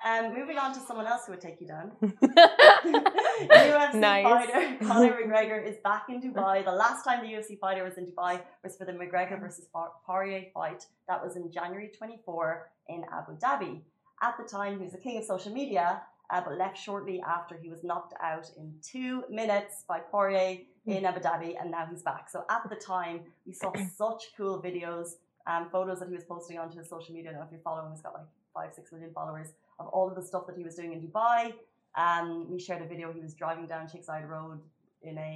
Um, 0.07 0.33
moving 0.33 0.57
on 0.57 0.73
to 0.73 0.79
someone 0.79 1.07
else 1.07 1.23
who 1.25 1.33
would 1.33 1.41
take 1.41 1.59
you 1.59 1.67
down. 1.67 1.91
UFC 2.01 3.95
Nice. 3.95 4.23
fighter 4.23 4.77
Conor 4.85 5.13
McGregor 5.21 5.65
is 5.65 5.75
back 5.83 6.05
in 6.09 6.21
Dubai. 6.21 6.63
The 6.63 6.71
last 6.71 7.03
time 7.03 7.21
the 7.25 7.31
UFC 7.33 7.59
fighter 7.59 7.83
was 7.83 7.97
in 7.97 8.05
Dubai 8.05 8.39
was 8.63 8.77
for 8.77 8.85
the 8.85 8.93
McGregor 8.93 9.39
versus 9.39 9.67
Poirier 10.05 10.45
fight. 10.53 10.85
That 11.09 11.21
was 11.23 11.35
in 11.35 11.51
January 11.51 11.91
24 11.97 12.69
in 12.87 13.03
Abu 13.11 13.37
Dhabi. 13.37 13.81
At 14.21 14.35
the 14.37 14.43
time, 14.45 14.77
he 14.77 14.83
was 14.83 14.93
the 14.93 14.97
king 14.99 15.17
of 15.17 15.23
social 15.25 15.53
media, 15.53 16.01
uh, 16.29 16.41
but 16.45 16.57
left 16.57 16.77
shortly 16.77 17.21
after 17.25 17.57
he 17.57 17.69
was 17.69 17.83
knocked 17.83 18.13
out 18.21 18.49
in 18.57 18.73
two 18.81 19.23
minutes 19.29 19.83
by 19.87 19.99
Poirier 19.99 20.59
in 20.85 21.05
Abu 21.05 21.19
Dhabi, 21.19 21.55
and 21.59 21.71
now 21.71 21.85
he's 21.89 22.01
back. 22.01 22.29
So 22.29 22.43
at 22.49 22.69
the 22.69 22.75
time, 22.75 23.21
we 23.45 23.53
saw 23.53 23.71
such 23.97 24.23
cool 24.35 24.61
videos, 24.61 25.15
um, 25.49 25.69
photos 25.71 25.99
that 25.99 26.09
he 26.09 26.15
was 26.15 26.23
posting 26.23 26.57
onto 26.59 26.77
his 26.77 26.87
social 26.87 27.13
media. 27.15 27.29
I 27.29 27.33
don't 27.33 27.41
know 27.41 27.47
if 27.47 27.51
you 27.51 27.59
follow 27.63 27.85
him, 27.85 27.91
he's 27.91 28.01
got 28.01 28.13
like 28.13 28.29
five, 28.53 28.71
six 28.73 28.91
million 28.91 29.11
followers 29.13 29.49
of 29.79 29.87
all 29.87 30.07
of 30.07 30.15
the 30.15 30.21
stuff 30.21 30.43
that 30.47 30.55
he 30.55 30.63
was 30.63 30.75
doing 30.75 30.93
in 30.93 30.99
Dubai. 31.01 31.53
Um, 31.95 32.51
we 32.51 32.59
shared 32.59 32.81
a 32.81 32.85
video. 32.85 33.11
He 33.11 33.21
was 33.27 33.33
driving 33.33 33.65
down 33.65 33.89
Sheikh 33.91 34.05
Zayed 34.05 34.27
Road 34.27 34.59
in 35.01 35.17
a, 35.17 35.33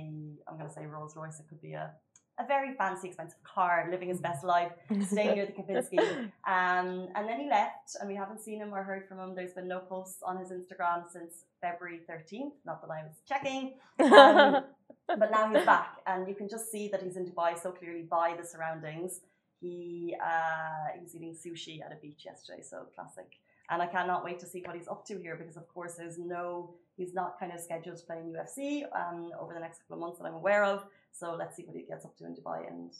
I'm 0.47 0.57
going 0.57 0.69
to 0.69 0.73
say 0.73 0.85
Rolls 0.85 1.15
Royce. 1.15 1.39
It 1.39 1.47
could 1.49 1.61
be 1.61 1.73
a, 1.73 1.91
a 2.39 2.45
very 2.45 2.75
fancy, 2.75 3.07
expensive 3.07 3.41
car, 3.43 3.87
living 3.89 4.09
his 4.09 4.19
best 4.19 4.43
life, 4.43 4.71
staying 5.07 5.35
near 5.35 5.47
the 5.47 5.53
Kempinski. 5.53 5.99
Um, 6.47 7.07
and 7.15 7.27
then 7.27 7.39
he 7.39 7.49
left, 7.49 7.95
and 7.99 8.07
we 8.07 8.15
haven't 8.15 8.41
seen 8.41 8.59
him 8.59 8.73
or 8.73 8.83
heard 8.83 9.07
from 9.07 9.19
him. 9.19 9.33
There's 9.35 9.53
been 9.53 9.67
no 9.67 9.79
posts 9.79 10.21
on 10.23 10.37
his 10.37 10.49
Instagram 10.49 11.09
since 11.11 11.45
February 11.61 12.01
13th. 12.09 12.51
Not 12.65 12.81
that 12.81 12.91
I 12.91 13.03
was 13.03 13.21
checking. 13.27 13.73
Um, 13.99 14.63
but 15.07 15.31
now 15.31 15.51
he's 15.51 15.65
back, 15.65 15.97
and 16.05 16.27
you 16.27 16.35
can 16.35 16.47
just 16.49 16.71
see 16.71 16.87
that 16.89 17.01
he's 17.01 17.17
in 17.17 17.25
Dubai 17.25 17.59
so 17.61 17.71
clearly 17.71 18.03
by 18.03 18.35
the 18.39 18.45
surroundings. 18.45 19.21
He 19.63 20.15
uh, 20.31 20.85
he 20.95 20.99
was 21.05 21.15
eating 21.15 21.33
sushi 21.43 21.75
at 21.85 21.91
a 21.95 21.99
beach 22.05 22.23
yesterday, 22.25 22.61
so 22.71 22.77
classic. 22.95 23.29
And 23.69 23.81
I 23.81 23.87
cannot 23.95 24.25
wait 24.27 24.39
to 24.43 24.47
see 24.51 24.61
what 24.65 24.75
he's 24.75 24.89
up 24.89 25.05
to 25.07 25.17
here 25.17 25.35
because, 25.41 25.55
of 25.55 25.65
course, 25.73 25.93
there's 25.95 26.19
no 26.19 26.75
he's 26.97 27.13
not 27.13 27.39
kind 27.39 27.51
of 27.55 27.59
scheduled 27.67 27.97
to 27.97 28.05
play 28.05 28.17
in 28.23 28.27
UFC 28.37 28.83
um, 29.01 29.31
over 29.41 29.53
the 29.53 29.63
next 29.65 29.77
couple 29.79 29.95
of 29.95 30.01
months 30.01 30.17
that 30.19 30.25
I'm 30.25 30.33
aware 30.43 30.65
of. 30.73 30.85
So 31.11 31.35
let's 31.41 31.55
see 31.55 31.63
what 31.67 31.75
he 31.75 31.83
gets 31.83 32.03
up 32.05 32.15
to 32.17 32.25
in 32.25 32.33
Dubai. 32.35 32.59
And 32.69 32.91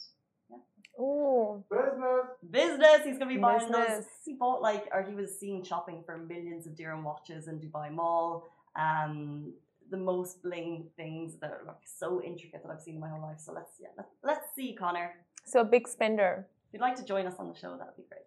Ooh, 1.00 1.64
Business. 1.70 2.26
business, 2.50 2.98
he's 3.04 3.18
gonna 3.18 3.34
be 3.34 3.36
buying 3.48 3.70
those. 3.70 4.04
He 4.24 4.34
bought 4.34 4.62
like, 4.62 4.84
or 4.92 5.02
he 5.02 5.14
was 5.14 5.38
seen 5.38 5.64
shopping 5.64 6.02
for 6.06 6.16
millions 6.16 6.66
of 6.66 6.76
dirham 6.76 7.04
watches 7.04 7.48
in 7.48 7.58
Dubai 7.58 7.90
Mall. 7.90 8.48
Um, 8.76 9.52
the 9.90 9.96
most 9.96 10.42
bling 10.42 10.86
things 10.96 11.34
that 11.40 11.50
are 11.50 11.62
like 11.66 11.84
so 11.84 12.22
intricate 12.22 12.62
that 12.62 12.70
I've 12.72 12.80
seen 12.80 12.94
in 12.94 13.00
my 13.00 13.10
whole 13.10 13.22
life. 13.22 13.38
So 13.38 13.52
let's 13.52 13.72
yeah, 13.80 13.88
let's, 13.98 14.14
let's 14.22 14.46
see, 14.56 14.74
Conor. 14.74 15.12
so 15.44 15.60
a 15.60 15.64
big 15.64 15.86
spender. 15.88 16.46
If 16.74 16.80
you'd 16.80 16.86
like 16.88 16.96
to 16.96 17.04
join 17.04 17.24
us 17.28 17.34
on 17.38 17.48
the 17.48 17.54
show, 17.54 17.76
that'd 17.78 17.94
be 17.96 18.02
great. 18.10 18.26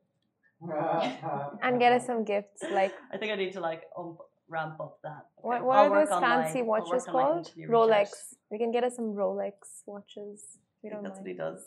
And 1.61 1.79
get 1.81 1.91
us 1.91 2.05
some 2.05 2.23
gifts. 2.23 2.63
Like, 2.71 2.93
I 3.13 3.17
think 3.17 3.33
I 3.33 3.35
need 3.35 3.51
to 3.53 3.59
like 3.59 3.81
ump, 3.99 4.19
ramp 4.47 4.79
up 4.79 4.99
that. 5.03 5.25
what, 5.35 5.55
Okay, 5.57 5.65
what 5.65 5.77
I'll 5.77 5.91
are 5.91 6.05
those 6.05 6.13
on 6.13 6.21
my- 6.21 6.43
fancy 6.43 6.61
watches 6.61 7.03
called? 7.03 7.51
Rolex. 7.69 7.99
research. 8.03 8.13
We 8.49 8.57
can 8.57 8.71
get 8.71 8.85
us 8.85 8.95
some 8.95 9.13
Rolex 9.15 9.51
watches. 9.85 10.59
We 10.81 10.89
don't 10.89 11.03
that's 11.03 11.15
mind. 11.15 11.23
what 11.25 11.27
he 11.27 11.33
does. 11.33 11.59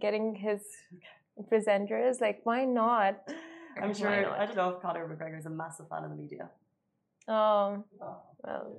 Getting 0.00 0.34
his 0.34 0.62
presenters, 1.52 2.20
like, 2.20 2.40
why 2.42 2.64
not? 2.64 3.14
I'm 3.80 3.90
Why 3.90 3.92
sure. 3.92 4.22
not? 4.22 4.40
I 4.40 4.46
don't 4.46 4.56
know 4.56 4.70
if 4.70 4.82
Conor 4.82 5.06
McGregor 5.06 5.38
is 5.38 5.46
a 5.46 5.50
massive 5.50 5.88
fan 5.88 6.02
of 6.02 6.10
the 6.10 6.16
media. 6.16 6.50
Oh, 7.28 7.84
well, 8.00 8.76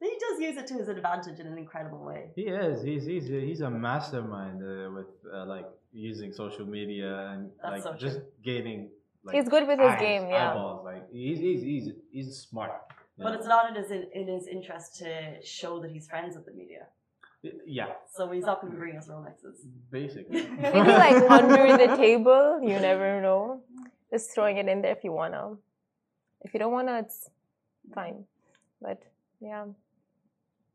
He 0.00 0.10
does 0.24 0.40
use 0.40 0.56
it 0.56 0.66
to 0.66 0.74
his 0.74 0.88
advantage 0.88 1.38
in 1.38 1.46
an 1.46 1.58
incredible 1.58 2.04
way. 2.04 2.30
He 2.34 2.42
is. 2.42 2.82
He's 2.82 3.04
he's 3.06 3.26
he's 3.28 3.60
a 3.62 3.70
mastermind 3.70 4.58
uh, 4.62 4.90
with 4.96 5.06
uh, 5.32 5.44
like 5.46 5.66
using 5.96 6.32
social 6.32 6.66
media 6.66 7.30
and 7.32 7.50
That's 7.62 7.72
like 7.72 7.82
so 7.82 7.90
true. 7.90 7.98
just 7.98 8.20
gaining. 8.44 8.90
Like, 9.24 9.36
he's 9.36 9.48
good 9.48 9.66
with 9.66 9.78
his 9.80 9.88
eyes, 9.88 10.00
game, 10.00 10.28
yeah. 10.28 10.50
Eyeballs. 10.50 10.84
Like 10.84 11.10
he's 11.10 11.38
he's 11.38 11.62
he's 11.62 11.88
he's 12.12 12.36
smart. 12.48 12.72
you 13.16 13.24
But 13.24 13.34
it's 13.34 13.46
not 13.46 13.64
in 13.70 13.74
his 13.82 13.90
in 13.90 14.28
his 14.28 14.46
interest 14.46 14.96
to 15.00 15.08
show 15.42 15.80
that 15.80 15.90
he's 15.90 16.06
friends 16.06 16.36
with 16.36 16.46
the 16.46 16.52
media. 16.52 16.86
yeah, 17.66 17.92
So 18.16 18.30
he's 18.30 18.44
not 18.44 18.60
going 18.60 18.72
to 18.72 18.78
bring 18.78 18.94
bringing 18.94 18.98
us 18.98 19.08
Rolexes. 19.08 19.58
basically. 19.90 20.42
Maybe 20.60 20.92
like 21.06 21.30
under 21.30 21.76
the 21.76 21.96
table, 21.96 22.60
you 22.62 22.78
never 22.90 23.20
know. 23.22 23.62
Just 24.10 24.32
throwing 24.34 24.56
it 24.58 24.68
in 24.68 24.82
there 24.82 24.92
if 24.92 25.02
you 25.02 25.12
wanna. 25.12 25.56
If 26.42 26.54
you 26.54 26.60
don't 26.60 26.72
wanna, 26.72 26.98
it's 27.04 27.30
fine. 27.94 28.24
But 28.80 29.02
yeah, 29.40 29.64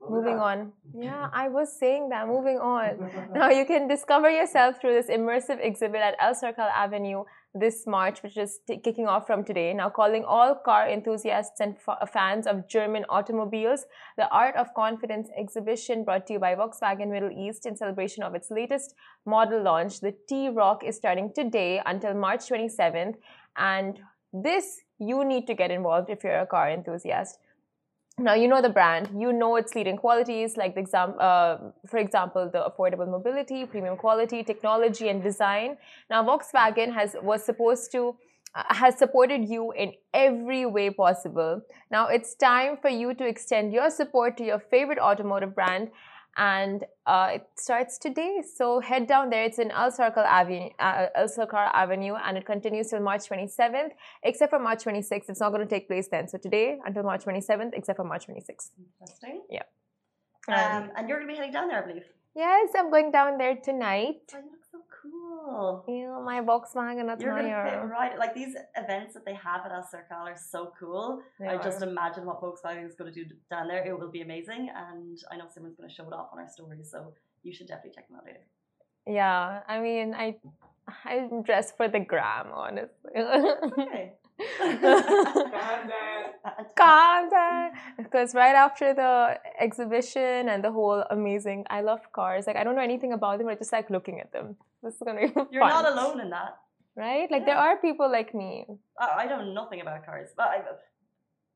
moving 0.10 0.38
on. 0.40 0.72
Yeah, 0.98 1.30
I 1.32 1.48
was 1.48 1.72
saying 1.78 2.10
that. 2.10 2.28
Moving 2.28 2.58
on. 2.58 3.10
Now 3.34 3.50
you 3.50 3.66
can 3.66 3.88
discover 3.88 4.30
yourself 4.30 4.80
through 4.80 4.94
this 4.94 5.08
immersive 5.08 5.60
exhibit 5.62 6.02
at 6.02 6.20
Alserkal 6.20 6.70
Avenue 6.76 7.24
this 7.54 7.86
March, 7.86 8.24
which 8.24 8.38
is 8.38 8.60
t- 8.66 8.78
kicking 8.78 9.08
off 9.08 9.28
from 9.28 9.44
today. 9.44 9.74
Now, 9.74 9.90
calling 9.90 10.24
all 10.24 10.56
car 10.56 10.88
enthusiasts 10.88 11.60
and 11.60 11.76
f- 11.86 12.10
fans 12.10 12.48
of 12.48 12.68
German 12.68 13.06
automobiles, 13.10 13.86
the 14.18 14.30
Art 14.30 14.56
of 14.56 14.74
Confidence 14.74 15.30
exhibition 15.38 16.06
brought 16.06 16.28
to 16.28 16.34
you 16.34 16.40
by 16.40 16.56
Volkswagen 16.56 17.10
Middle 17.12 17.32
East 17.32 17.66
in 17.66 17.76
celebration 17.76 18.24
of 18.24 18.36
its 18.36 18.52
latest 18.52 18.96
model 19.26 19.62
launch. 19.62 20.00
The 20.00 20.16
T-Roc 20.30 20.84
is 20.86 20.96
starting 20.96 21.34
today 21.34 21.82
until 21.86 22.14
March 22.14 22.48
27th, 22.48 23.16
and 23.58 24.00
this 24.32 24.80
you 24.98 25.26
need 25.26 25.46
to 25.48 25.54
get 25.54 25.72
involved 25.72 26.10
if 26.10 26.24
you're 26.24 26.40
a 26.40 26.46
car 26.46 26.70
enthusiast. 26.70 27.38
Now 28.22 28.36
you 28.36 28.48
know 28.48 28.62
the 28.62 28.70
brand, 28.70 29.10
you 29.20 29.34
know 29.34 29.56
its 29.56 29.74
leading 29.74 29.98
qualities, 29.98 30.56
like 30.56 30.76
the 30.76 30.82
exam, 30.82 31.16
uh, 31.20 31.58
for 31.88 31.98
example, 31.98 32.50
the 32.52 32.64
affordable 32.70 33.10
mobility, 33.10 33.66
premium 33.66 33.98
quality, 33.98 34.44
technology, 34.44 35.10
and 35.10 35.24
design. 35.24 35.78
Now 36.10 36.24
Volkswagen 36.24 36.94
has 36.94 37.16
was 37.22 37.44
supposed 37.44 37.92
to 37.94 38.16
uh, 38.54 38.64
has 38.70 38.98
supported 38.98 39.50
you 39.50 39.72
in 39.72 39.94
every 40.14 40.66
way 40.66 40.90
possible. 40.92 41.62
Now 41.90 42.08
it's 42.08 42.36
time 42.36 42.78
for 42.82 42.90
you 42.90 43.14
to 43.16 43.26
extend 43.26 43.74
your 43.74 43.90
support 43.90 44.38
to 44.38 44.46
your 44.46 44.60
favorite 44.60 45.00
automotive 45.00 45.56
brand, 45.56 45.90
and 46.38 46.86
uh, 47.06 47.30
it 47.34 47.46
starts 47.58 47.98
today. 47.98 48.42
So 48.56 48.80
head 48.80 49.08
down 49.08 49.30
there. 49.30 49.44
It's 49.44 49.60
in 49.60 49.70
Alserkal 49.70 50.26
Avenue, 50.26 50.70
uh, 50.80 51.08
Alserkal 51.18 51.70
Avenue, 51.74 52.16
and 52.16 52.38
it 52.38 52.46
continues 52.46 52.90
till 52.90 53.02
March 53.02 53.28
27th 53.30 53.90
except 54.24 54.50
for 54.50 54.60
March 54.60 54.84
26th. 54.84 55.30
It's 55.30 55.40
not 55.40 55.50
going 55.50 55.68
to 55.68 55.70
take 55.70 55.88
place 55.88 56.08
then. 56.10 56.28
So 56.28 56.38
today 56.38 56.78
until 56.86 57.04
March 57.04 57.24
27th, 57.26 57.72
except 57.74 57.98
for 57.98 58.06
March 58.06 58.28
26th. 58.28 58.70
Interesting. 59.02 59.42
Yeah. 59.50 59.64
Um, 60.48 60.90
and 60.96 61.08
you're 61.08 61.18
going 61.20 61.28
to 61.28 61.34
be 61.34 61.38
heading 61.38 61.54
down 61.54 61.68
there, 61.68 61.84
I 61.84 61.88
believe. 61.88 62.06
yes, 62.36 62.70
I'm 62.78 62.90
going 62.90 63.12
down 63.12 63.38
there 63.38 63.56
tonight. 63.56 64.22
You 65.04 65.12
look 65.12 65.46
so 65.46 65.84
cool. 65.86 65.86
Yeah, 65.88 66.20
my 66.24 66.42
Volkswagen 66.42 67.06
You're 67.20 67.38
to 67.38 67.44
fit 67.44 67.90
right. 67.90 68.18
Like 68.18 68.34
these 68.34 68.56
events 68.76 69.14
that 69.14 69.26
they 69.26 69.34
have 69.34 69.66
at 69.66 69.72
Alserkal 69.72 70.24
are 70.24 70.38
so 70.38 70.74
cool. 70.80 71.22
They 71.40 71.48
I 71.48 71.58
just 71.58 71.82
imagine 71.82 72.26
what 72.26 72.42
Volkswagen 72.42 72.86
is 72.88 72.96
going 72.96 73.14
to 73.14 73.24
do 73.24 73.30
down 73.50 73.68
there. 73.68 73.86
It 73.86 73.98
will 73.98 74.12
be 74.12 74.22
amazing. 74.22 74.70
And 74.76 75.18
I 75.32 75.38
know 75.38 75.46
someone's 75.54 75.76
going 75.76 75.90
to 75.90 75.96
show 75.96 76.08
it 76.08 76.14
off 76.14 76.30
on 76.34 76.40
our 76.40 76.48
stories. 76.48 76.90
So 76.92 77.14
you 77.44 77.54
should 77.54 77.68
definitely 77.68 77.92
check 77.96 78.08
them 78.08 78.18
out 78.18 78.26
later. 78.26 78.46
Yeah, 79.08 79.62
I 79.68 79.80
mean, 79.80 80.14
I 80.14 80.38
I'm 81.06 81.44
dressed 81.44 81.78
for 81.78 81.88
the 81.88 82.00
gram, 82.00 82.48
honestly. 82.54 83.12
Okay. 83.16 84.14
Content, 86.76 87.74
because 87.98 88.34
right 88.34 88.56
after 88.56 88.94
the 88.94 89.40
exhibition 89.60 90.50
and 90.50 90.64
the 90.64 90.72
whole 90.72 91.04
amazing, 91.12 91.66
I 91.70 91.82
love 91.82 92.12
cars. 92.12 92.48
Like 92.48 92.56
I 92.56 92.64
don't 92.64 92.76
know 92.76 92.82
anything 92.82 93.14
about 93.14 93.38
them, 93.38 93.48
but 93.48 93.54
I 93.54 93.56
just 93.56 93.72
like 93.72 93.90
looking 93.90 94.20
at 94.20 94.32
them. 94.32 94.56
This 94.84 94.96
is 94.96 95.02
gonna 95.06 95.22
be 95.28 95.34
You're 95.52 95.68
not 95.78 95.86
alone 95.92 96.20
in 96.22 96.30
that. 96.32 96.58
right? 96.96 97.30
Like 97.32 97.46
there 97.46 97.58
are 97.58 97.78
people 97.78 98.10
like 98.12 98.34
me. 98.34 98.66
I, 99.00 99.24
I 99.24 99.26
know 99.28 99.42
nothing 99.54 99.82
about 99.82 100.06
cars, 100.06 100.30
but 100.36 100.48
I, 100.48 100.58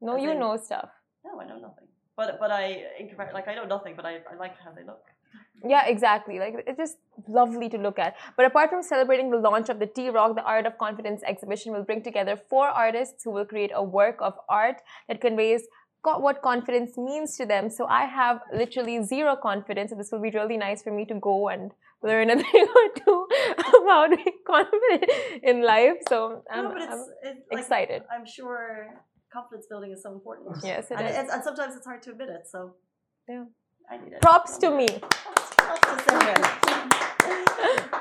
No, 0.01 0.15
you 0.17 0.31
in- 0.31 0.39
know 0.39 0.57
stuff. 0.57 0.89
no, 1.25 1.39
I 1.41 1.45
know 1.45 1.57
nothing. 1.59 1.87
But 2.17 2.39
but 2.39 2.51
I 2.51 2.83
like 3.33 3.47
I 3.47 3.55
know 3.55 3.65
nothing, 3.65 3.93
but 3.95 4.05
I, 4.05 4.13
I 4.31 4.35
like 4.39 4.53
how 4.63 4.71
they 4.71 4.83
look. 4.83 5.03
Yeah, 5.67 5.85
exactly. 5.85 6.39
Like 6.39 6.63
it's 6.67 6.77
just 6.77 6.97
lovely 7.27 7.67
to 7.69 7.77
look 7.77 7.97
at. 7.99 8.15
But 8.37 8.45
apart 8.45 8.69
from 8.69 8.81
celebrating 8.83 9.29
the 9.31 9.37
launch 9.37 9.67
of 9.69 9.79
the 9.79 9.87
T-Roc, 9.87 10.35
the 10.35 10.43
Art 10.43 10.65
of 10.65 10.77
Confidence 10.77 11.21
exhibition 11.25 11.73
will 11.73 11.83
bring 11.83 12.01
together 12.03 12.39
four 12.49 12.67
artists 12.69 13.23
who 13.23 13.31
will 13.31 13.45
create 13.45 13.71
a 13.73 13.83
work 13.83 14.17
of 14.21 14.33
art 14.47 14.77
that 15.09 15.19
conveys 15.19 15.63
co- 16.03 16.19
what 16.19 16.41
confidence 16.41 16.97
means 16.97 17.35
to 17.37 17.45
them. 17.45 17.69
So 17.69 17.85
I 17.87 18.05
have 18.05 18.39
literally 18.53 19.03
zero 19.03 19.35
confidence, 19.35 19.91
and 19.91 19.99
this 19.99 20.11
will 20.11 20.21
be 20.21 20.29
really 20.29 20.55
nice 20.57 20.83
for 20.83 20.91
me 20.91 21.03
to 21.05 21.15
go 21.15 21.49
and 21.49 21.71
learn 22.03 22.29
a 22.29 22.35
thing 22.43 22.67
or 22.75 23.03
two 23.03 23.27
about 23.81 24.09
being 24.11 24.37
confident 24.47 25.11
in 25.43 25.63
life. 25.63 25.97
So 26.09 26.43
I'm, 26.51 26.63
no, 26.65 26.71
it's, 26.75 26.85
I'm 26.85 26.99
it's 27.23 27.51
like, 27.51 27.59
excited. 27.61 28.03
I'm 28.13 28.25
sure 28.25 28.87
confidence 29.31 29.65
building 29.69 29.91
is 29.91 30.03
so 30.03 30.11
important. 30.13 30.57
Yes, 30.63 30.91
it 30.91 30.97
and, 30.97 31.07
is. 31.07 31.15
it's, 31.17 31.33
and 31.33 31.43
sometimes 31.43 31.75
it's 31.75 31.85
hard 31.85 32.01
to 32.03 32.11
admit 32.11 32.29
it. 32.29 32.47
So 32.49 32.75
Yeah. 33.27 33.45
I 33.89 33.97
need 33.97 34.13
it. 34.13 34.21
Props 34.21 34.57
to 34.59 34.71
me. 34.71 34.87
Props 34.87 35.81
to 35.81 36.11
Simran. 36.11 36.61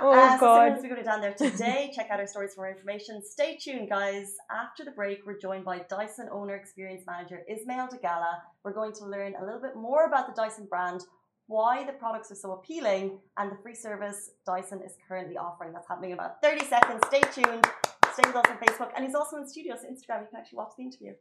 Oh 0.00 0.12
Uh, 0.12 0.34
so 0.36 0.40
God. 0.40 0.72
Simran's 0.72 0.82
going 0.82 0.96
to 0.96 1.02
go 1.02 1.02
down 1.02 1.20
there 1.20 1.34
today. 1.34 1.90
Check 1.94 2.08
out 2.10 2.20
our 2.20 2.26
stories 2.26 2.54
for 2.54 2.62
more 2.62 2.70
information. 2.70 3.22
Stay 3.24 3.56
tuned, 3.56 3.88
guys. 3.90 4.36
After 4.50 4.84
the 4.84 4.90
break, 4.92 5.20
we're 5.26 5.38
joined 5.38 5.64
by 5.64 5.78
Dyson 5.88 6.28
owner 6.32 6.54
experience 6.56 7.04
manager 7.06 7.42
Ismail 7.48 7.88
Degala. 7.88 8.40
We're 8.64 8.72
going 8.74 8.92
to 8.94 9.04
learn 9.06 9.34
a 9.40 9.44
little 9.44 9.60
bit 9.60 9.76
more 9.76 10.06
about 10.06 10.26
the 10.26 10.34
Dyson 10.40 10.66
brand, 10.68 11.02
why 11.46 11.84
the 11.84 11.92
products 11.92 12.30
are 12.30 12.36
so 12.36 12.52
appealing, 12.52 13.18
and 13.36 13.52
the 13.52 13.56
free 13.62 13.74
service 13.74 14.30
Dyson 14.46 14.80
is 14.84 14.96
currently 15.06 15.36
offering. 15.36 15.72
That's 15.72 15.88
happening 15.88 16.10
in 16.10 16.18
about 16.18 16.42
30 16.42 16.64
seconds. 16.64 17.00
Stay 17.08 17.20
tuned. 17.32 17.66
Stay 18.14 18.28
with 18.28 18.36
us 18.36 18.44
on 18.48 18.58
Facebook. 18.58 18.90
And 18.94 19.04
he's 19.04 19.14
also 19.14 19.36
in 19.38 19.48
studio, 19.48 19.74
so 19.76 19.88
Instagram, 19.88 20.20
you 20.20 20.28
can 20.30 20.38
actually 20.38 20.56
watch 20.56 20.72
the 20.76 20.84
interview. 20.84 21.12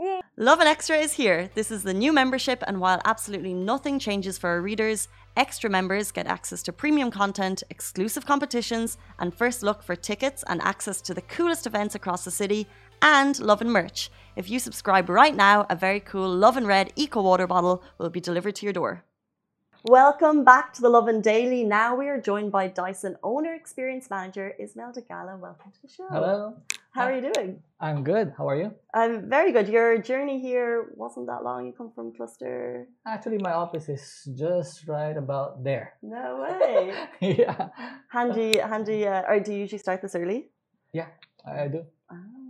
Yay. 0.00 0.20
Lovin 0.36 0.66
Extra 0.66 0.96
is 0.96 1.12
here. 1.12 1.50
This 1.54 1.70
is 1.70 1.82
the 1.82 1.94
new 1.94 2.12
membership, 2.12 2.64
and 2.66 2.80
while 2.80 3.00
absolutely 3.04 3.52
nothing 3.52 3.98
changes 3.98 4.38
for 4.38 4.48
our 4.48 4.60
readers, 4.60 5.08
extra 5.36 5.70
members 5.70 6.10
get 6.10 6.26
access 6.26 6.62
to 6.64 6.72
premium 6.72 7.10
content, 7.10 7.62
exclusive 7.70 8.26
competitions, 8.26 8.96
and 9.18 9.34
first 9.34 9.62
look 9.62 9.82
for 9.82 9.94
tickets 9.94 10.42
and 10.48 10.60
access 10.62 11.00
to 11.02 11.14
the 11.14 11.22
coolest 11.22 11.66
events 11.66 11.94
across 11.94 12.24
the 12.24 12.30
city 12.30 12.66
and 13.02 13.38
Lovin 13.38 13.70
Merch. 13.70 14.10
If 14.34 14.50
you 14.50 14.58
subscribe 14.58 15.08
right 15.08 15.36
now, 15.36 15.66
a 15.68 15.76
very 15.76 16.00
cool 16.00 16.28
Love 16.28 16.56
and 16.56 16.66
Red 16.66 16.92
Eco 16.96 17.22
Water 17.22 17.46
bottle 17.46 17.84
will 17.98 18.10
be 18.10 18.20
delivered 18.20 18.56
to 18.56 18.66
your 18.66 18.72
door. 18.72 19.04
Welcome 19.86 20.44
back 20.44 20.72
to 20.72 20.80
the 20.80 20.88
Lovin 20.88 21.20
Daily. 21.20 21.62
Now 21.62 21.94
we 21.94 22.08
are 22.08 22.18
joined 22.18 22.50
by 22.50 22.68
Dyson 22.68 23.18
Owner 23.22 23.52
Experience 23.52 24.08
Manager 24.08 24.54
Ismail 24.58 24.92
Degala. 24.96 25.38
Welcome 25.38 25.72
to 25.72 25.82
the 25.82 25.88
show. 25.88 26.06
Hello. 26.08 26.56
How 26.92 27.02
are 27.02 27.14
you 27.14 27.30
doing? 27.30 27.60
I'm 27.80 28.02
good. 28.02 28.32
How 28.34 28.48
are 28.48 28.56
you? 28.56 28.72
I'm 28.94 29.28
very 29.28 29.52
good. 29.52 29.68
Your 29.68 29.98
journey 29.98 30.40
here 30.40 30.94
wasn't 30.96 31.26
that 31.26 31.44
long. 31.44 31.66
You 31.66 31.74
come 31.74 31.92
from 31.94 32.14
Cluster. 32.14 32.88
Actually, 33.06 33.36
my 33.42 33.52
office 33.52 33.90
is 33.90 34.26
just 34.34 34.88
right 34.88 35.18
about 35.18 35.62
there. 35.62 35.98
No 36.00 36.48
way. 36.48 36.94
yeah, 37.20 37.68
handy, 38.08 38.56
handy. 38.56 39.06
Uh, 39.06 39.28
or 39.28 39.38
do 39.38 39.52
you 39.52 39.58
usually 39.58 39.80
start 39.80 40.00
this 40.00 40.14
early? 40.14 40.48
Yeah, 40.94 41.08
I 41.46 41.68
do. 41.68 41.84
Oh. 42.10 42.43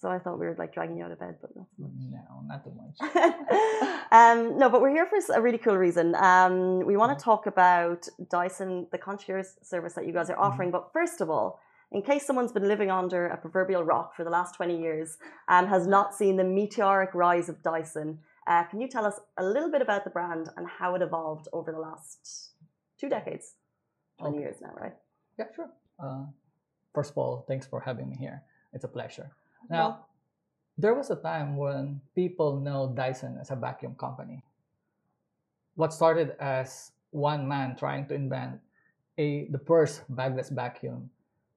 So 0.00 0.08
I 0.08 0.18
thought 0.20 0.38
we 0.38 0.46
were 0.46 0.54
like 0.56 0.72
dragging 0.72 0.96
you 0.96 1.04
out 1.04 1.10
of 1.10 1.18
bed, 1.18 1.36
but 1.40 1.50
not 1.56 1.66
so 1.76 1.82
much. 1.82 1.92
No, 2.10 2.42
not 2.46 2.62
too 2.64 2.72
much. 2.82 2.96
um, 4.12 4.56
no, 4.56 4.70
but 4.70 4.80
we're 4.80 4.90
here 4.90 5.06
for 5.06 5.18
a 5.34 5.40
really 5.40 5.58
cool 5.58 5.76
reason. 5.76 6.14
Um, 6.14 6.86
we 6.86 6.96
want 6.96 7.18
to 7.18 7.22
talk 7.22 7.46
about 7.46 8.06
Dyson, 8.30 8.86
the 8.92 8.98
concierge 8.98 9.46
service 9.62 9.94
that 9.94 10.06
you 10.06 10.12
guys 10.12 10.30
are 10.30 10.38
offering. 10.38 10.70
But 10.70 10.92
first 10.92 11.20
of 11.20 11.30
all, 11.30 11.58
in 11.90 12.02
case 12.02 12.24
someone's 12.24 12.52
been 12.52 12.68
living 12.68 12.90
under 12.92 13.26
a 13.26 13.36
proverbial 13.36 13.82
rock 13.82 14.14
for 14.14 14.22
the 14.22 14.30
last 14.30 14.54
20 14.54 14.78
years 14.78 15.18
and 15.48 15.66
has 15.68 15.86
not 15.86 16.14
seen 16.14 16.36
the 16.36 16.44
meteoric 16.44 17.10
rise 17.14 17.48
of 17.48 17.60
Dyson, 17.64 18.20
uh, 18.46 18.64
can 18.64 18.80
you 18.80 18.86
tell 18.88 19.04
us 19.04 19.18
a 19.38 19.44
little 19.44 19.70
bit 19.70 19.82
about 19.82 20.04
the 20.04 20.10
brand 20.10 20.48
and 20.56 20.66
how 20.68 20.94
it 20.94 21.02
evolved 21.02 21.48
over 21.52 21.72
the 21.72 21.78
last 21.80 22.52
two 23.00 23.08
decades? 23.08 23.54
20 24.20 24.36
Okay. 24.36 24.42
years 24.44 24.56
now, 24.60 24.72
right? 24.80 24.94
Yeah, 25.38 25.46
sure. 25.56 25.70
Uh, 25.98 26.26
first 26.94 27.10
of 27.10 27.18
all, 27.18 27.44
thanks 27.48 27.66
for 27.66 27.80
having 27.80 28.08
me 28.08 28.16
here. 28.16 28.42
It's 28.72 28.84
a 28.84 28.88
pleasure. 28.88 29.30
Now, 29.68 30.06
there 30.78 30.94
was 30.94 31.10
a 31.10 31.16
time 31.16 31.56
when 31.56 32.00
people 32.14 32.60
know 32.60 32.92
Dyson 32.94 33.38
as 33.40 33.50
a 33.50 33.56
vacuum 33.56 33.94
company. 33.96 34.42
What 35.76 35.92
started 35.92 36.36
as 36.40 36.92
one 37.10 37.46
man 37.48 37.76
trying 37.76 38.06
to 38.08 38.14
invent 38.14 38.60
a 39.16 39.46
the 39.50 39.58
first 39.58 40.02
bagless 40.14 40.50
vacuum 40.50 41.10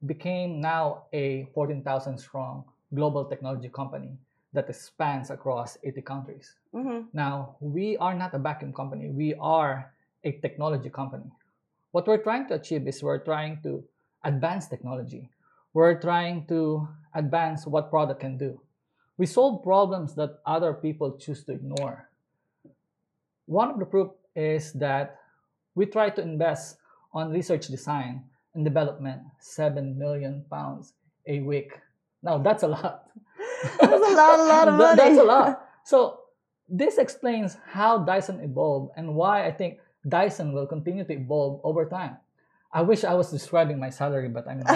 became 0.06 0.62
now 0.62 1.04
a 1.14 1.46
14,000 1.54 2.18
strong 2.18 2.66
global 2.94 3.26
technology 3.26 3.70
company 3.70 4.18
that 4.54 4.74
spans 4.76 5.30
across 5.30 5.78
80 5.84 6.02
countries. 6.02 6.56
hmm 6.74 7.02
Now, 7.14 7.56
we 7.60 7.98
are 7.98 8.14
not 8.16 8.34
a 8.34 8.40
vacuum 8.40 8.74
company. 8.74 9.10
We 9.10 9.36
are 9.36 9.94
a 10.24 10.32
technology 10.42 10.90
company. 10.90 11.32
What 11.92 12.08
we're 12.08 12.24
trying 12.24 12.48
to 12.48 12.56
achieve 12.56 12.88
is 12.88 13.04
we're 13.04 13.24
trying 13.24 13.62
to 13.64 13.84
advance 14.24 14.68
technology. 14.68 15.30
We're 15.74 16.00
trying 16.00 16.48
to 16.48 16.88
advance 17.16 17.66
what 17.68 17.90
product 17.90 18.20
can 18.22 18.38
do. 18.38 18.60
We 19.18 19.26
solve 19.26 19.64
problems 19.64 20.16
that 20.16 20.40
other 20.46 20.74
people 20.74 21.18
choose 21.18 21.44
to 21.46 21.54
ignore. 21.54 22.10
One 23.46 23.70
of 23.70 23.80
the 23.80 23.86
proof 23.86 24.12
is 24.36 24.74
that 24.74 25.20
we 25.76 25.86
try 25.86 26.10
to 26.10 26.22
invest 26.22 26.78
on 27.14 27.32
research 27.32 27.68
design 27.68 28.24
and 28.56 28.64
development 28.64 29.22
7 29.40 29.98
million 29.98 30.44
pounds 30.50 30.94
a 31.28 31.40
week. 31.42 31.74
Now, 32.24 32.38
that's 32.38 32.64
a 32.64 32.68
lot. 32.68 33.08
That's 33.80 33.94
a 33.94 34.14
lot, 34.16 34.40
a 34.40 34.44
lot 34.44 34.68
of 34.68 34.78
That- 34.80 34.98
That's 34.98 35.20
a 35.20 35.24
lot. 35.24 35.68
So 35.84 36.20
this 36.68 36.98
explains 36.98 37.58
how 37.68 38.00
Dyson 38.00 38.40
evolved 38.42 38.92
and 38.98 39.14
why 39.14 39.46
I 39.46 39.52
think 39.52 39.78
Dyson 40.08 40.52
will 40.54 40.66
continue 40.66 41.04
to 41.04 41.14
evolve 41.14 41.62
over 41.64 41.86
time. 41.86 42.18
I 42.74 42.82
wish 42.82 43.04
I 43.04 43.14
was 43.14 43.30
describing 43.30 43.78
my 43.80 43.90
salary, 43.92 44.30
but 44.30 44.48
I'm 44.48 44.62
not. 44.62 44.72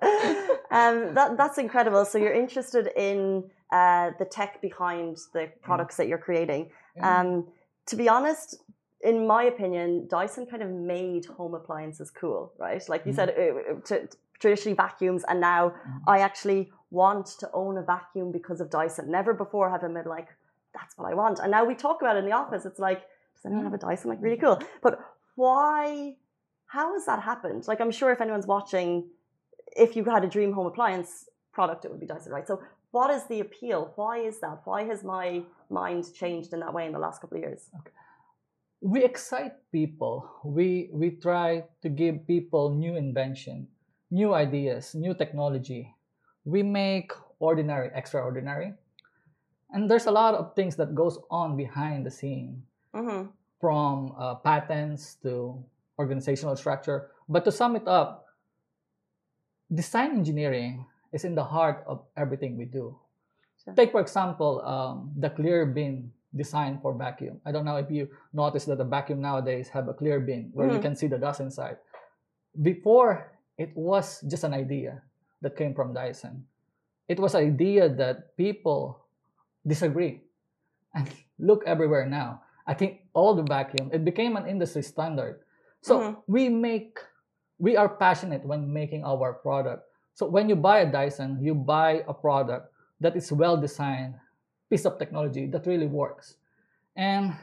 um, 0.70 1.14
that, 1.14 1.36
that's 1.36 1.58
incredible. 1.58 2.04
So 2.04 2.18
you're 2.18 2.32
interested 2.32 2.88
in 2.96 3.44
uh, 3.72 4.10
the 4.18 4.24
tech 4.24 4.60
behind 4.62 5.18
the 5.32 5.50
products 5.62 5.96
that 5.96 6.08
you're 6.08 6.18
creating. 6.18 6.70
Yeah. 6.96 7.20
Um, 7.20 7.46
to 7.86 7.96
be 7.96 8.08
honest, 8.08 8.62
in 9.02 9.26
my 9.26 9.44
opinion, 9.44 10.08
Dyson 10.08 10.46
kind 10.46 10.62
of 10.62 10.70
made 10.70 11.26
home 11.26 11.54
appliances 11.54 12.10
cool, 12.10 12.52
right? 12.58 12.82
Like 12.88 13.06
you 13.06 13.12
Mhm. 13.12 13.16
said, 13.16 13.28
uh, 13.30 13.80
to, 13.86 14.08
traditionally 14.40 14.76
vacuums, 14.76 15.24
and 15.28 15.40
now 15.40 15.70
Mhm. 15.70 16.00
I 16.06 16.20
actually 16.20 16.72
want 16.90 17.26
to 17.38 17.50
own 17.52 17.76
a 17.78 17.82
vacuum 17.82 18.32
because 18.32 18.60
of 18.60 18.70
Dyson. 18.70 19.10
Never 19.10 19.34
before 19.34 19.68
have 19.70 19.84
I 19.84 19.88
been 19.88 20.04
like, 20.06 20.28
that's 20.72 20.96
what 20.96 21.10
I 21.10 21.14
want. 21.14 21.38
And 21.38 21.50
now 21.50 21.64
we 21.64 21.74
talk 21.74 22.00
about 22.02 22.16
it 22.16 22.20
in 22.20 22.24
the 22.24 22.32
office. 22.32 22.64
It's 22.64 22.78
like, 22.78 23.00
does 23.34 23.44
anyone 23.46 23.64
have 23.64 23.74
a 23.74 23.78
Dyson? 23.78 24.10
Like, 24.10 24.20
really 24.22 24.36
cool. 24.36 24.58
But 24.82 25.00
why? 25.36 26.16
How 26.66 26.92
has 26.94 27.06
that 27.06 27.20
happened? 27.22 27.66
Like, 27.68 27.80
I'm 27.80 27.90
sure 27.90 28.10
if 28.10 28.20
anyone's 28.20 28.46
watching, 28.46 29.08
if 29.76 29.96
you 29.96 30.04
had 30.04 30.24
a 30.24 30.28
dream 30.28 30.52
home 30.52 30.66
appliance 30.66 31.28
product, 31.52 31.84
it 31.84 31.90
would 31.90 32.00
be 32.00 32.06
Dyson, 32.06 32.32
right? 32.32 32.46
So, 32.46 32.62
what 32.90 33.10
is 33.10 33.26
the 33.26 33.40
appeal? 33.40 33.92
Why 33.96 34.18
is 34.18 34.40
that? 34.40 34.60
Why 34.64 34.84
has 34.84 35.04
my 35.04 35.42
mind 35.68 36.12
changed 36.14 36.52
in 36.52 36.60
that 36.60 36.72
way 36.72 36.86
in 36.86 36.92
the 36.92 36.98
last 36.98 37.20
couple 37.20 37.36
of 37.36 37.42
years? 37.42 37.70
we 38.80 39.04
excite 39.04 39.54
people. 39.72 40.30
We 40.44 40.88
we 40.92 41.10
try 41.10 41.64
to 41.82 41.88
give 41.88 42.26
people 42.26 42.74
new 42.74 42.96
invention, 42.96 43.66
new 44.10 44.34
ideas, 44.34 44.94
new 44.94 45.14
technology. 45.14 45.94
We 46.44 46.62
make 46.62 47.12
ordinary 47.40 47.90
extraordinary. 47.94 48.74
And 49.70 49.90
there's 49.90 50.06
a 50.06 50.10
lot 50.10 50.34
of 50.34 50.54
things 50.54 50.76
that 50.76 50.94
goes 50.94 51.18
on 51.30 51.56
behind 51.56 52.06
the 52.06 52.10
scene. 52.10 52.62
Mm-hmm. 52.94 53.28
from 53.60 54.14
uh, 54.18 54.36
patents 54.36 55.16
to 55.22 55.62
organizational 55.98 56.56
structure. 56.56 57.10
But 57.28 57.44
to 57.44 57.52
sum 57.52 57.76
it 57.76 57.86
up, 57.86 58.24
design 59.72 60.12
engineering 60.12 60.84
is 61.12 61.24
in 61.24 61.34
the 61.34 61.44
heart 61.44 61.84
of 61.86 62.04
everything 62.16 62.56
we 62.56 62.64
do. 62.64 62.96
Sure. 63.64 63.74
Take, 63.74 63.92
for 63.92 64.00
example, 64.00 64.60
um, 64.64 65.12
the 65.16 65.30
clear 65.30 65.66
bin 65.66 66.12
design 66.36 66.78
for 66.80 66.92
vacuum. 66.92 67.40
I 67.44 67.52
don't 67.52 67.64
know 67.64 67.76
if 67.76 67.90
you 67.90 68.08
notice 68.32 68.64
that 68.66 68.76
the 68.78 68.84
vacuum 68.84 69.20
nowadays 69.20 69.68
have 69.70 69.88
a 69.88 69.94
clear 69.94 70.20
bin 70.20 70.50
where 70.52 70.68
you 70.68 70.78
Mhm. 70.78 70.82
can 70.82 70.94
see 70.96 71.06
the 71.08 71.18
dust 71.18 71.40
inside. 71.40 71.78
Before, 72.60 73.32
it 73.56 73.74
was 73.76 74.20
just 74.28 74.44
an 74.44 74.52
idea 74.52 75.02
that 75.40 75.56
came 75.56 75.74
from 75.74 75.92
Dyson. 75.94 76.46
It 77.08 77.18
was 77.18 77.34
an 77.34 77.44
idea 77.46 77.88
that 77.88 78.36
people 78.36 79.00
disagree 79.66 80.20
and 80.94 81.08
look 81.38 81.64
everywhere 81.66 82.04
now. 82.06 82.42
I 82.66 82.74
think 82.74 83.08
all 83.14 83.34
the 83.34 83.42
vacuum, 83.48 83.88
it 83.92 84.04
became 84.04 84.36
an 84.36 84.46
industry 84.46 84.82
standard. 84.82 85.40
So 85.80 86.00
Mhm. 86.00 86.12
we 86.28 86.48
make, 86.52 87.00
we 87.58 87.76
are 87.76 87.88
passionate 87.88 88.44
when 88.44 88.72
making 88.72 89.04
our 89.04 89.32
product. 89.32 89.84
So 90.14 90.26
when 90.26 90.48
you 90.48 90.56
buy 90.56 90.80
a 90.80 90.90
Dyson, 90.90 91.38
you 91.40 91.54
buy 91.54 92.02
a 92.08 92.14
product 92.14 92.72
that 93.00 93.16
is 93.16 93.30
well 93.30 93.56
designed, 93.56 94.14
piece 94.70 94.84
of 94.84 94.98
technology 94.98 95.46
that 95.46 95.66
really 95.66 95.86
works. 95.86 96.36
And 96.96 97.34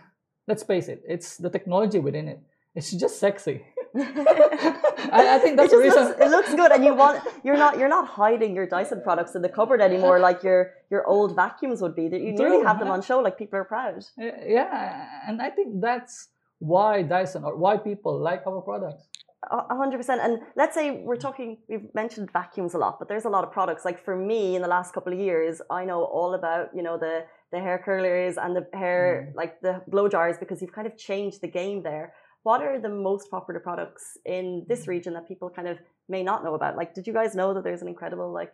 let's 0.48 0.64
face 0.64 0.88
it, 0.88 1.04
it's 1.08 1.38
the 1.38 1.50
technology 1.50 2.00
within 2.00 2.28
it. 2.28 2.40
It's 2.76 2.92
just 2.92 3.20
sexy. 3.20 3.64
I, 3.96 5.36
I 5.36 5.40
think 5.40 5.56
that's 5.56 5.72
the 5.72 5.78
reason. 5.78 6.04
looks, 6.04 6.20
it 6.20 6.30
looks 6.30 6.54
good, 6.54 6.72
and 6.74 6.84
you 6.84 6.94
want 6.94 7.24
you're 7.46 7.56
not 7.56 7.80
you're 7.80 7.88
not 7.88 8.06
hiding 8.08 8.54
your 8.54 8.68
Dyson 8.68 9.02
products 9.02 9.36
in 9.36 9.42
the 9.42 9.48
cupboard 9.48 9.80
anymore 9.80 10.20
like 10.20 10.44
your 10.44 10.74
your 10.90 11.08
old 11.08 11.34
vacuums 11.34 11.82
would 11.82 11.96
be. 11.96 12.10
That 12.10 12.20
you 12.20 12.34
nearly 12.42 12.62
have 12.66 12.80
them 12.80 12.90
on 12.90 13.02
show, 13.02 13.20
like 13.20 13.38
people 13.38 13.58
are 13.60 13.64
proud. 13.64 14.04
Yeah, 14.18 15.08
and 15.26 15.42
I 15.42 15.50
think 15.50 15.80
that's 15.80 16.28
why 16.60 17.04
Dyson 17.04 17.46
or 17.46 17.56
why 17.56 17.78
people 17.78 18.20
like 18.20 18.46
our 18.46 18.62
products. 18.62 19.08
Hundred 19.52 19.98
percent. 19.98 20.22
And 20.22 20.40
let's 20.56 20.74
say 20.74 21.04
we're 21.04 21.16
talking. 21.16 21.58
We've 21.68 21.94
mentioned 21.94 22.32
vacuums 22.32 22.74
a 22.74 22.78
lot, 22.78 23.00
but 23.00 23.08
there's 23.08 23.26
a 23.26 23.30
lot 23.30 23.44
of 23.44 23.52
products. 23.52 23.86
Like 23.86 24.04
for 24.04 24.16
me, 24.16 24.56
in 24.56 24.62
the 24.62 24.68
last 24.68 24.94
couple 24.94 25.14
of 25.14 25.20
years, 25.20 25.62
I 25.70 25.86
know 25.86 26.04
all 26.04 26.34
about 26.34 26.70
you 26.74 26.82
know 26.82 26.98
the 26.98 27.26
the 27.52 27.60
hair 27.60 27.82
curlers 27.84 28.38
and 28.38 28.56
the 28.56 28.68
hair 28.74 29.28
mm-hmm. 29.28 29.38
like 29.38 29.62
the 29.62 29.82
blow 29.88 30.08
jars 30.10 30.38
because 30.38 30.62
you've 30.62 30.74
kind 30.74 30.88
of 30.88 30.98
changed 30.98 31.42
the 31.42 31.48
game 31.48 31.84
there. 31.84 32.14
What 32.44 32.62
are 32.62 32.80
the 32.80 32.90
most 32.90 33.32
popular 33.32 33.60
products 33.60 34.18
in 34.26 34.66
this 34.68 34.82
mm-hmm. 34.82 34.92
region 34.92 35.14
that 35.14 35.28
people 35.28 35.50
kind 35.50 35.68
of 35.68 35.78
may 36.08 36.24
not 36.24 36.44
know 36.44 36.54
about? 36.56 36.76
Like, 36.76 36.94
did 36.94 37.08
you 37.08 37.14
guys 37.14 37.36
know 37.36 37.54
that 37.54 37.64
there's 37.64 37.82
an 37.82 37.88
incredible 37.88 38.32
like 38.32 38.54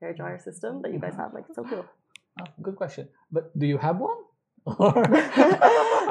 hair 0.00 0.12
dryer 0.12 0.38
system 0.38 0.82
that 0.82 0.92
you 0.92 0.98
guys 0.98 1.14
have? 1.16 1.34
Like, 1.34 1.44
it's 1.48 1.56
so 1.56 1.64
cool. 1.64 1.84
Oh, 2.40 2.44
good 2.62 2.76
question. 2.76 3.08
But 3.32 3.56
do 3.58 3.66
you 3.66 3.78
have 3.78 3.98
one? 3.98 4.18
Or 4.66 4.92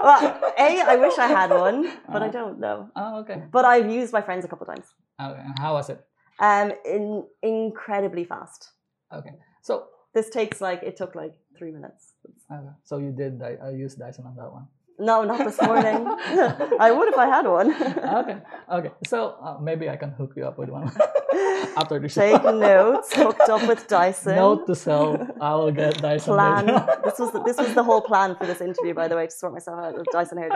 well, 0.05 0.53
a, 0.57 0.69
I 0.93 0.95
wish 0.95 1.17
I 1.17 1.27
had 1.27 1.49
one, 1.51 1.91
but 2.11 2.21
I 2.23 2.27
Uh. 2.27 2.31
don't 2.31 2.59
know. 2.59 2.89
oh, 2.95 3.19
okay. 3.21 3.43
But 3.51 3.65
I've 3.65 3.89
used 3.91 4.13
my 4.13 4.21
friends 4.21 4.45
a 4.45 4.47
couple 4.47 4.65
of 4.67 4.75
times. 4.75 4.87
Okay. 5.19 5.39
and 5.47 5.59
How 5.59 5.73
was 5.73 5.89
it? 5.89 5.99
Um, 6.39 6.71
in 6.85 7.25
incredibly 7.41 8.23
fast. 8.25 8.71
Okay. 9.11 9.33
So, 9.61 9.73
This 10.15 10.29
takes 10.29 10.61
like 10.61 10.81
it 10.89 10.95
took 10.95 11.11
like 11.15 11.33
three 11.57 11.71
minutes. 11.77 12.13
okay. 12.49 12.71
so 12.87 12.93
you 13.05 13.11
did 13.11 13.33
I, 13.43 13.51
uh, 13.65 13.69
use 13.85 13.95
Dyson 13.95 14.23
on 14.25 14.35
that 14.39 14.49
one. 14.57 14.65
No, 14.97 15.23
not 15.23 15.39
this 15.39 15.61
morning. 15.61 16.07
I 16.79 16.91
would 16.91 17.09
if 17.09 17.17
I 17.17 17.27
had 17.27 17.45
one. 17.47 17.69
Okay. 18.21 18.37
Okay. 18.71 18.91
So 19.07 19.35
uh, 19.41 19.57
maybe 19.61 19.89
I 19.89 19.97
can 19.97 20.11
hook 20.11 20.33
you 20.37 20.45
up 20.47 20.57
with 20.57 20.69
one 20.69 20.87
after 21.77 21.99
the 21.99 22.07
show. 22.07 22.21
Take 22.21 22.43
notes. 22.43 23.13
Hooked 23.13 23.49
up 23.49 23.67
with 23.67 23.87
Dyson. 23.87 24.35
Note 24.35 24.65
to 24.67 24.75
self. 24.75 25.19
I 25.41 25.53
will 25.55 25.71
get 25.71 26.01
Dyson. 26.01 26.33
plan. 26.33 26.65
later. 26.67 27.01
this 27.03 27.19
was 27.19 27.31
the, 27.33 27.43
this 27.43 27.57
was 27.57 27.73
the 27.73 27.83
whole 27.83 28.01
plan 28.01 28.35
for 28.37 28.45
this 28.45 28.61
interview, 28.61 28.93
by 28.93 29.07
the 29.09 29.15
way, 29.15 29.25
to 29.25 29.31
sort 29.31 29.51
myself 29.53 29.79
out 29.83 29.97
with 29.97 30.07
Dyson 30.11 30.37
hair 30.37 30.49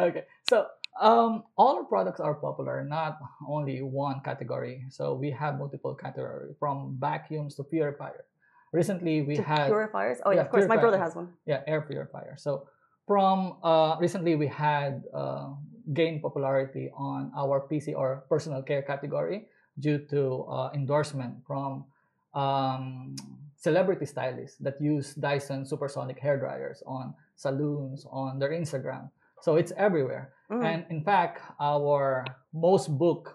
okay. 0.00 0.24
So 0.50 0.66
um, 1.00 1.44
all 1.56 1.76
our 1.78 1.84
products 1.84 2.18
are 2.20 2.34
popular, 2.34 2.84
not 2.84 3.18
only 3.48 3.80
one 3.82 4.20
category. 4.24 4.84
So 4.90 5.14
we 5.14 5.30
have 5.30 5.58
multiple 5.58 5.94
categories 5.94 6.56
from 6.58 6.96
vacuums 6.98 7.54
to 7.56 7.62
purifier. 7.64 8.24
recently 8.72 9.22
we 9.22 9.36
To 9.36 9.42
had 9.42 9.66
purifiers. 9.66 10.18
Oh 10.26 10.30
yeah, 10.30 10.36
yeah, 10.36 10.42
of 10.42 10.50
course. 10.50 10.66
My 10.66 10.76
brother 10.76 10.98
has 10.98 11.14
one. 11.14 11.28
yeah 11.46 11.60
air 11.66 11.80
purifier 11.82 12.34
so 12.36 12.66
from 13.06 13.56
uh, 13.62 13.96
recently 14.00 14.34
we 14.36 14.46
had 14.46 15.04
uh, 15.12 15.48
gained 15.92 16.22
popularity 16.22 16.90
on 16.96 17.30
our 17.36 17.66
pc 17.70 17.94
or 17.94 18.24
personal 18.28 18.62
care 18.62 18.82
category 18.82 19.46
due 19.78 19.98
to 19.98 20.44
uh, 20.48 20.70
endorsement 20.74 21.34
from 21.46 21.84
um, 22.34 23.14
celebrity 23.56 24.06
stylists 24.06 24.56
that 24.58 24.80
use 24.80 25.14
dyson 25.14 25.64
supersonic 25.64 26.18
hair 26.18 26.38
dryers 26.38 26.82
on 26.86 27.14
saloons 27.36 28.06
on 28.10 28.38
their 28.38 28.50
instagram. 28.50 29.10
So 29.42 29.56
it's 29.56 29.72
everywhere. 29.76 30.32
Mm. 30.52 30.60
and 30.64 30.80
in 30.90 31.00
fact 31.02 31.40
our 31.58 32.24
most 32.52 32.92
booked 32.98 33.32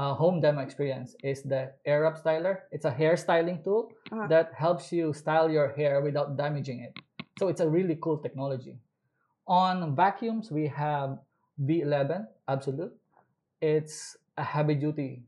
uh, 0.00 0.14
home 0.14 0.40
demo 0.40 0.62
experience 0.62 1.14
is 1.22 1.42
the 1.42 1.72
Airwrap 1.86 2.16
styler. 2.22 2.64
It's 2.72 2.86
a 2.86 2.90
hair 2.90 3.16
styling 3.16 3.60
tool 3.64 3.92
Uh-huh. 4.12 4.26
that 4.32 4.54
helps 4.56 4.88
you 4.92 5.12
style 5.12 5.50
your 5.52 5.68
hair 5.76 6.00
without 6.00 6.36
damaging 6.40 6.80
it. 6.80 6.96
So 7.38 7.48
it's 7.52 7.60
a 7.60 7.68
really 7.68 7.98
cool 8.00 8.16
technology 8.16 8.80
on 9.48 9.96
vacuums 9.96 10.50
we 10.52 10.66
have 10.68 11.18
v11 11.64 12.26
absolute. 12.46 12.92
It's 13.60 14.16
a 14.36 14.44
heavy 14.44 14.74
duty 14.74 15.22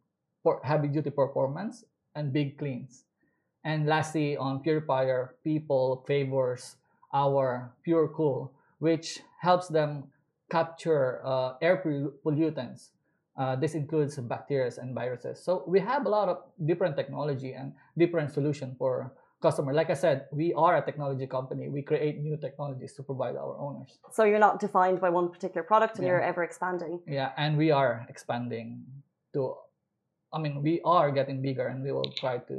heavy 0.62 0.88
duty 0.88 1.10
performance 1.10 1.84
and 2.14 2.32
big 2.32 2.58
cleans. 2.58 3.04
And 3.64 3.86
lastly 3.86 4.36
on 4.36 4.60
purifier 4.60 5.34
people 5.44 6.04
favors 6.06 6.76
our 7.12 7.72
pure 7.82 8.08
cool 8.08 8.52
which 8.78 9.20
helps 9.40 9.68
them 9.68 10.04
capture 10.50 11.20
uh, 11.24 11.54
air 11.60 11.82
pollutants. 12.24 12.90
Uh, 13.36 13.56
this 13.56 13.74
includes 13.74 14.16
bacteria 14.16 14.70
and 14.78 14.94
viruses. 14.94 15.42
So 15.42 15.64
we 15.66 15.80
have 15.80 16.04
a 16.04 16.08
lot 16.08 16.28
of 16.28 16.42
different 16.66 16.96
technology 16.96 17.52
and 17.52 17.72
different 17.96 18.32
solution 18.32 18.74
for 18.78 19.12
customer 19.42 19.72
like 19.72 19.90
i 19.90 19.94
said 19.94 20.26
we 20.40 20.52
are 20.64 20.76
a 20.76 20.82
technology 20.88 21.26
company 21.26 21.68
we 21.68 21.82
create 21.90 22.18
new 22.26 22.36
technologies 22.36 22.92
to 22.98 23.02
provide 23.02 23.36
our 23.36 23.54
owners 23.66 23.90
So 24.16 24.24
you're 24.24 24.44
not 24.48 24.60
defined 24.66 25.00
by 25.00 25.10
one 25.18 25.28
particular 25.34 25.64
product, 25.72 25.96
and 25.96 26.04
Yeah. 26.04 26.10
you're 26.10 26.26
ever 26.32 26.42
expanding. 26.50 27.00
yeah 27.18 27.30
and 27.42 27.56
we 27.62 27.68
are 27.80 27.92
expanding 28.12 28.66
to 29.34 29.40
i 30.36 30.38
mean 30.42 30.54
we 30.68 30.74
are 30.96 31.08
getting 31.18 31.38
bigger 31.48 31.66
and 31.72 31.78
we 31.86 31.92
will 31.96 32.10
try 32.22 32.36
to 32.50 32.56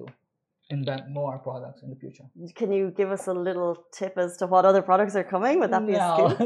invent 0.78 1.04
more 1.20 1.38
products 1.48 1.80
in 1.84 1.89
the 1.94 1.98
future 2.04 2.26
Can 2.60 2.70
you 2.72 2.86
give 3.00 3.10
us 3.17 3.24
a 3.28 3.34
little 3.48 3.72
tip 3.98 4.13
as 4.17 4.38
to 4.39 4.46
what 4.54 4.63
other 4.70 4.82
products 4.89 5.15
are 5.20 5.28
coming? 5.36 5.60
Would 5.60 5.72
that 5.76 5.86
be 5.86 5.96
a 6.00 6.06
secret? 6.17 6.38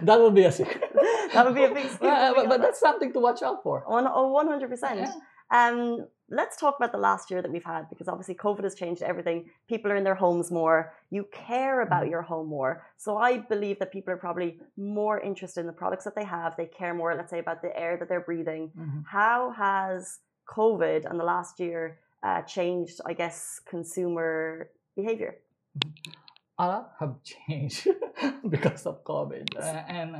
that 0.08 0.16
would 0.22 0.34
be 0.40 0.44
a 0.50 0.54
secret 0.60 0.82
that 1.34 1.42
would 1.46 1.54
be 1.54 1.62
a 1.70 1.72
big 1.78 1.88
secret. 1.92 2.10
Uh, 2.10 2.32
but, 2.36 2.48
but 2.52 2.58
that's 2.64 2.80
something 2.80 3.12
to 3.16 3.20
watch 3.26 3.40
out 3.48 3.58
for 3.62 3.76
One, 3.86 4.06
oh, 4.08 4.26
100%. 4.34 4.96
Yeah. 4.96 5.12
Um, 5.58 6.06
let's 6.40 6.56
talk 6.56 6.74
about 6.80 6.92
the 6.96 7.02
last 7.08 7.30
year 7.30 7.40
that 7.42 7.52
we've 7.54 7.70
had 7.76 7.88
because 7.90 8.08
obviously 8.08 8.34
COVID 8.34 8.64
has 8.68 8.74
changed 8.82 9.02
everything. 9.02 9.38
People 9.72 9.88
are 9.92 9.96
in 10.00 10.04
their 10.08 10.20
homes 10.26 10.50
more. 10.50 10.78
You 11.16 11.22
care 11.48 11.76
about 11.88 12.04
Mhm. 12.04 12.10
your 12.12 12.22
home 12.32 12.48
more. 12.58 12.72
So 12.96 13.10
I 13.28 13.30
believe 13.38 13.78
that 13.78 13.92
people 13.96 14.10
are 14.14 14.22
probably 14.26 14.50
more 14.76 15.16
interested 15.20 15.60
in 15.60 15.66
the 15.72 15.78
products 15.82 16.04
that 16.06 16.16
they 16.18 16.24
have. 16.24 16.56
They 16.56 16.66
care 16.80 16.94
more, 17.00 17.14
let's 17.14 17.30
say, 17.34 17.40
about 17.46 17.60
the 17.62 17.72
air 17.84 17.92
that 17.98 18.08
they're 18.08 18.26
breathing. 18.30 18.72
Mhm. 18.76 19.04
How 19.18 19.50
has 19.50 20.20
COVID 20.58 21.00
and 21.08 21.16
the 21.20 21.28
last 21.34 21.60
year 21.60 21.82
uh, 22.22 22.40
changed, 22.56 22.96
I 23.04 23.12
guess, 23.12 23.60
consumer 23.60 24.70
behavior? 24.96 25.32
a 26.58 26.66
lot 26.66 26.94
have 27.00 27.14
changed 27.22 27.82
because 28.54 28.86
of 28.86 29.02
COVID. 29.04 29.46
Uh, 29.58 29.82
and 29.98 30.10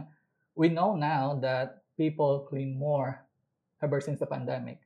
we 0.55 0.69
know 0.69 0.97
now 0.97 1.35
that 1.47 1.83
people 1.97 2.41
clean 2.51 2.77
more 2.77 3.25
ever 3.81 4.01
since 4.01 4.19
the 4.21 4.27
pandemic. 4.27 4.79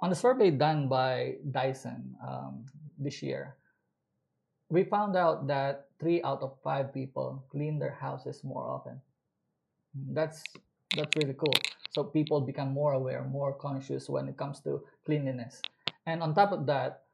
On 0.00 0.10
the 0.10 0.16
survey 0.16 0.50
done 0.50 0.88
by 0.88 1.36
Dyson 1.50 2.16
um, 2.26 2.66
this 2.98 3.22
year, 3.22 3.56
we 4.68 4.84
found 4.84 5.16
out 5.16 5.46
that 5.46 5.88
three 5.98 6.22
out 6.22 6.42
of 6.42 6.52
five 6.62 6.92
people 6.92 7.42
clean 7.50 7.78
their 7.78 7.94
houses 7.96 8.44
more 8.44 8.68
often. 8.68 9.00
That's 10.12 10.42
that's 10.94 11.16
really 11.16 11.34
cool. 11.34 11.54
So 11.90 12.04
people 12.04 12.40
become 12.40 12.72
more 12.72 12.92
aware, 12.92 13.24
more 13.24 13.54
conscious 13.54 14.08
when 14.08 14.28
it 14.28 14.36
comes 14.36 14.60
to 14.68 14.84
cleanliness. 15.06 15.62
And 16.04 16.22
on 16.22 16.34
top 16.34 16.52
of 16.52 16.66
that, 16.66 17.04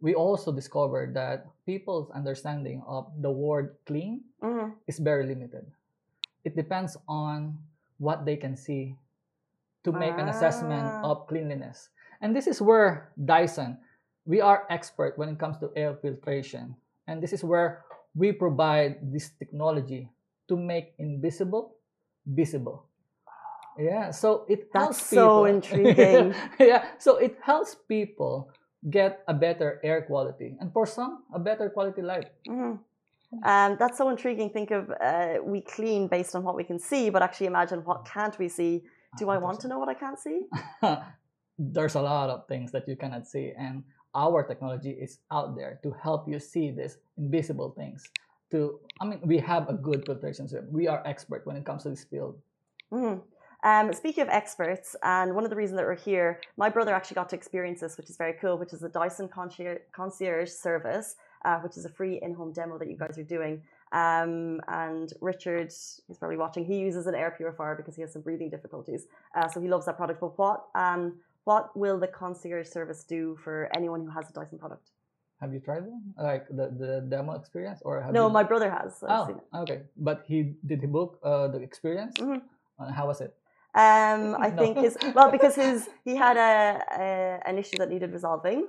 we 0.00 0.14
also 0.14 0.52
discovered 0.52 1.14
that 1.14 1.46
people's 1.66 2.08
understanding 2.14 2.82
of 2.86 3.10
the 3.20 3.30
word 3.30 3.74
clean 3.86 4.22
hmm 4.40 4.78
is 4.86 4.98
very 5.02 5.26
limited. 5.26 5.66
It 6.44 6.54
depends 6.54 6.96
on 7.08 7.58
what 7.98 8.24
they 8.24 8.36
can 8.36 8.54
see 8.56 8.94
to 9.82 9.90
make 9.90 10.14
an 10.14 10.28
assessment 10.30 10.86
Ah. 11.02 11.10
of 11.10 11.26
cleanliness. 11.26 11.90
And 12.20 12.34
this 12.34 12.46
is 12.46 12.60
where 12.60 13.12
Dyson, 13.22 13.78
we 14.26 14.40
are 14.40 14.66
expert 14.70 15.16
when 15.18 15.28
it 15.28 15.38
comes 15.38 15.56
to 15.58 15.70
air 15.76 15.96
filtration. 16.02 16.74
And 17.06 17.22
this 17.22 17.32
is 17.32 17.42
where 17.44 17.84
we 18.14 18.32
provide 18.32 18.98
this 19.12 19.30
technology 19.38 20.10
to 20.48 20.56
make 20.56 20.94
invisible 20.98 21.76
visible. 22.26 22.84
Yeah, 23.78 24.10
so 24.10 24.44
it 24.48 24.68
helps 24.74 24.98
That's 24.98 25.10
so 25.10 25.44
people. 25.44 25.44
intriguing. 25.54 26.34
yeah, 26.58 26.84
so 26.98 27.16
it 27.18 27.38
helps 27.42 27.76
people 27.76 28.50
get 28.90 29.22
a 29.28 29.34
better 29.34 29.80
air 29.84 30.02
quality 30.02 30.56
and 30.60 30.72
for 30.72 30.84
some 30.86 31.22
a 31.34 31.38
better 31.38 31.70
quality 31.70 32.02
life. 32.02 32.28
Mhm. 32.48 32.78
Um, 33.44 33.76
that's 33.78 33.98
so 33.98 34.08
intriguing. 34.08 34.50
Think 34.50 34.70
of 34.70 34.90
uh, 34.90 35.34
we 35.44 35.60
clean 35.60 36.08
based 36.08 36.34
on 36.34 36.42
what 36.42 36.56
we 36.56 36.64
can 36.64 36.78
see, 36.78 37.10
but 37.10 37.22
actually 37.22 37.46
imagine 37.46 37.80
what 37.84 38.04
can't 38.04 38.36
we 38.38 38.48
see. 38.48 38.82
Do 39.18 39.28
I 39.30 39.38
want 39.38 39.60
to 39.60 39.68
know 39.68 39.78
what 39.78 39.88
I 39.88 39.94
can't 39.94 40.18
see? 40.18 40.46
There's 41.58 41.96
a 41.96 42.02
lot 42.02 42.30
of 42.30 42.46
things 42.46 42.70
that 42.72 42.88
you 42.88 42.96
cannot 42.96 43.26
see, 43.26 43.52
and 43.58 43.82
our 44.14 44.42
technology 44.42 44.90
is 44.90 45.18
out 45.30 45.56
there 45.56 45.80
to 45.82 45.90
help 46.02 46.28
you 46.28 46.38
see 46.38 46.70
these 46.70 46.98
invisible 47.16 47.70
things. 47.76 48.04
To 48.52 48.80
I 49.00 49.04
mean, 49.04 49.20
we 49.22 49.38
have 49.38 49.68
a 49.68 49.74
good 49.74 50.06
filtration 50.06 50.48
system. 50.48 50.72
We 50.72 50.88
are 50.88 51.02
expert 51.04 51.44
when 51.46 51.56
it 51.56 51.64
comes 51.64 51.82
to 51.82 51.90
this 51.90 52.04
field. 52.04 52.40
Mhm. 52.92 53.22
Um, 53.64 53.92
speaking 53.92 54.22
of 54.22 54.28
experts, 54.28 54.94
and 55.02 55.34
one 55.34 55.42
of 55.42 55.50
the 55.50 55.56
reasons 55.56 55.78
that 55.78 55.84
we're 55.84 55.96
here, 55.96 56.40
my 56.56 56.68
brother 56.68 56.94
actually 56.94 57.16
got 57.16 57.28
to 57.30 57.36
experience 57.36 57.80
this, 57.80 57.96
which 57.96 58.08
is 58.08 58.16
very 58.16 58.34
cool, 58.34 58.56
which 58.56 58.72
is 58.72 58.80
the 58.80 58.88
Dyson 58.88 59.28
concierge, 59.28 59.80
concierge 59.92 60.48
service, 60.48 61.16
uh, 61.44 61.58
which 61.58 61.76
is 61.76 61.84
a 61.84 61.88
free 61.88 62.20
in-home 62.22 62.52
demo 62.52 62.78
that 62.78 62.88
you 62.88 62.96
guys 62.96 63.18
are 63.18 63.24
doing. 63.24 63.62
Um, 63.90 64.60
and 64.68 65.12
Richard, 65.20 65.72
he's 66.06 66.18
probably 66.18 66.36
watching. 66.36 66.64
He 66.64 66.78
uses 66.78 67.06
an 67.08 67.16
air 67.16 67.32
purifier 67.36 67.74
because 67.74 67.96
he 67.96 68.02
has 68.02 68.12
some 68.12 68.22
breathing 68.22 68.48
difficulties, 68.48 69.06
uh, 69.34 69.48
so 69.48 69.60
he 69.60 69.68
loves 69.68 69.86
that 69.86 69.96
product. 69.96 70.20
But 70.20 70.38
what 70.38 70.66
um, 70.74 71.18
what 71.48 71.64
will 71.82 71.98
the 72.04 72.10
concierge 72.20 72.68
service 72.68 73.00
do 73.04 73.22
for 73.44 73.54
anyone 73.74 74.00
who 74.04 74.10
has 74.18 74.24
a 74.30 74.34
Dyson 74.38 74.58
product? 74.58 74.86
Have 75.40 75.50
you 75.54 75.60
tried 75.60 75.84
them? 75.88 75.98
Like 76.30 76.44
the, 76.58 76.66
the 76.82 76.92
demo 77.08 77.32
experience, 77.40 77.80
or 77.88 78.02
have 78.02 78.12
No, 78.18 78.22
you... 78.24 78.32
my 78.38 78.44
brother 78.50 78.70
has. 78.78 78.92
I've 79.02 79.10
Oh, 79.14 79.26
seen 79.28 79.38
it. 79.42 79.46
okay. 79.62 79.78
But 80.08 80.18
he 80.30 80.38
did 80.70 80.78
he 80.84 80.88
book 80.98 81.10
uh, 81.30 81.46
the 81.54 81.60
experience? 81.68 82.14
Mhm. 82.24 82.40
Uh, 82.80 82.90
how 82.98 83.06
was 83.10 83.20
it? 83.26 83.32
Um, 83.84 84.22
I 84.46 84.48
No. 84.56 84.60
think 84.62 84.72
his 84.84 84.94
well 85.16 85.30
because 85.36 85.54
his 85.64 85.88
he 86.08 86.14
had 86.24 86.36
a, 86.50 86.56
a 87.04 87.04
an 87.50 87.56
issue 87.62 87.78
that 87.80 87.88
needed 87.94 88.10
resolving, 88.18 88.60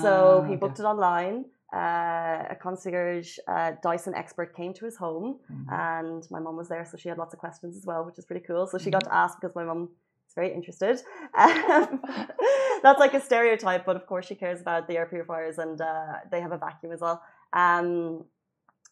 so 0.00 0.08
Ah, 0.08 0.48
he 0.48 0.52
okay. 0.54 0.60
booked 0.62 0.80
it 0.82 0.86
online. 0.94 1.36
Uh, 1.82 2.54
a 2.54 2.56
concierge 2.66 3.28
uh, 3.54 3.70
Dyson 3.86 4.14
expert 4.22 4.48
came 4.60 4.72
to 4.78 4.84
his 4.88 4.96
home, 5.04 5.28
Mhm. 5.50 5.66
and 5.82 6.20
my 6.34 6.40
mum 6.46 6.56
was 6.62 6.68
there, 6.72 6.84
so 6.90 6.94
she 7.02 7.08
had 7.12 7.18
lots 7.22 7.32
of 7.34 7.40
questions 7.46 7.72
as 7.80 7.84
well, 7.90 8.00
which 8.06 8.18
is 8.20 8.26
pretty 8.30 8.44
cool. 8.48 8.64
So 8.66 8.76
she 8.78 8.84
Mm-hmm. 8.84 8.96
got 8.96 9.04
to 9.10 9.14
ask 9.24 9.32
because 9.40 9.54
my 9.60 9.64
mum 9.70 9.82
is 9.84 10.11
very 10.34 10.52
interested. 10.52 11.00
Um, 11.36 12.02
that's 12.82 13.00
like 13.00 13.14
a 13.14 13.20
stereotype, 13.20 13.84
but 13.84 13.96
of 13.96 14.06
course 14.06 14.26
she 14.26 14.34
cares 14.34 14.60
about 14.60 14.88
the 14.88 14.96
air 14.96 15.06
purifiers, 15.06 15.58
and 15.58 15.80
uh, 15.80 16.14
they 16.30 16.40
have 16.40 16.52
a 16.52 16.58
vacuum 16.58 16.92
as 16.92 17.00
well. 17.00 17.22
Um, 17.52 18.24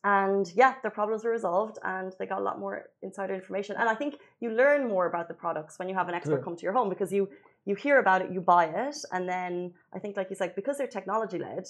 and 0.02 0.50
yeah, 0.54 0.74
their 0.82 0.90
problems 0.90 1.24
were 1.24 1.30
resolved, 1.30 1.78
and 1.84 2.14
they 2.18 2.26
got 2.26 2.38
a 2.38 2.42
lot 2.42 2.58
more 2.58 2.88
insider 3.02 3.34
information. 3.34 3.76
And 3.78 3.88
I 3.88 3.94
think 3.94 4.16
you 4.40 4.50
learn 4.50 4.88
more 4.88 5.06
about 5.06 5.28
the 5.28 5.34
products 5.34 5.78
when 5.78 5.88
you 5.88 5.94
have 5.94 6.08
an 6.08 6.14
expert 6.14 6.36
True. 6.36 6.44
come 6.44 6.56
to 6.56 6.62
your 6.62 6.72
home 6.72 6.88
because 6.88 7.12
you 7.12 7.28
you 7.66 7.74
hear 7.74 7.98
about 7.98 8.22
it, 8.22 8.32
you 8.32 8.40
buy 8.40 8.64
it, 8.64 8.96
and 9.12 9.28
then 9.28 9.74
I 9.92 9.98
think, 9.98 10.16
like 10.16 10.30
you 10.30 10.36
said, 10.36 10.54
because 10.54 10.78
they're 10.78 10.86
technology 10.86 11.38
led, 11.38 11.68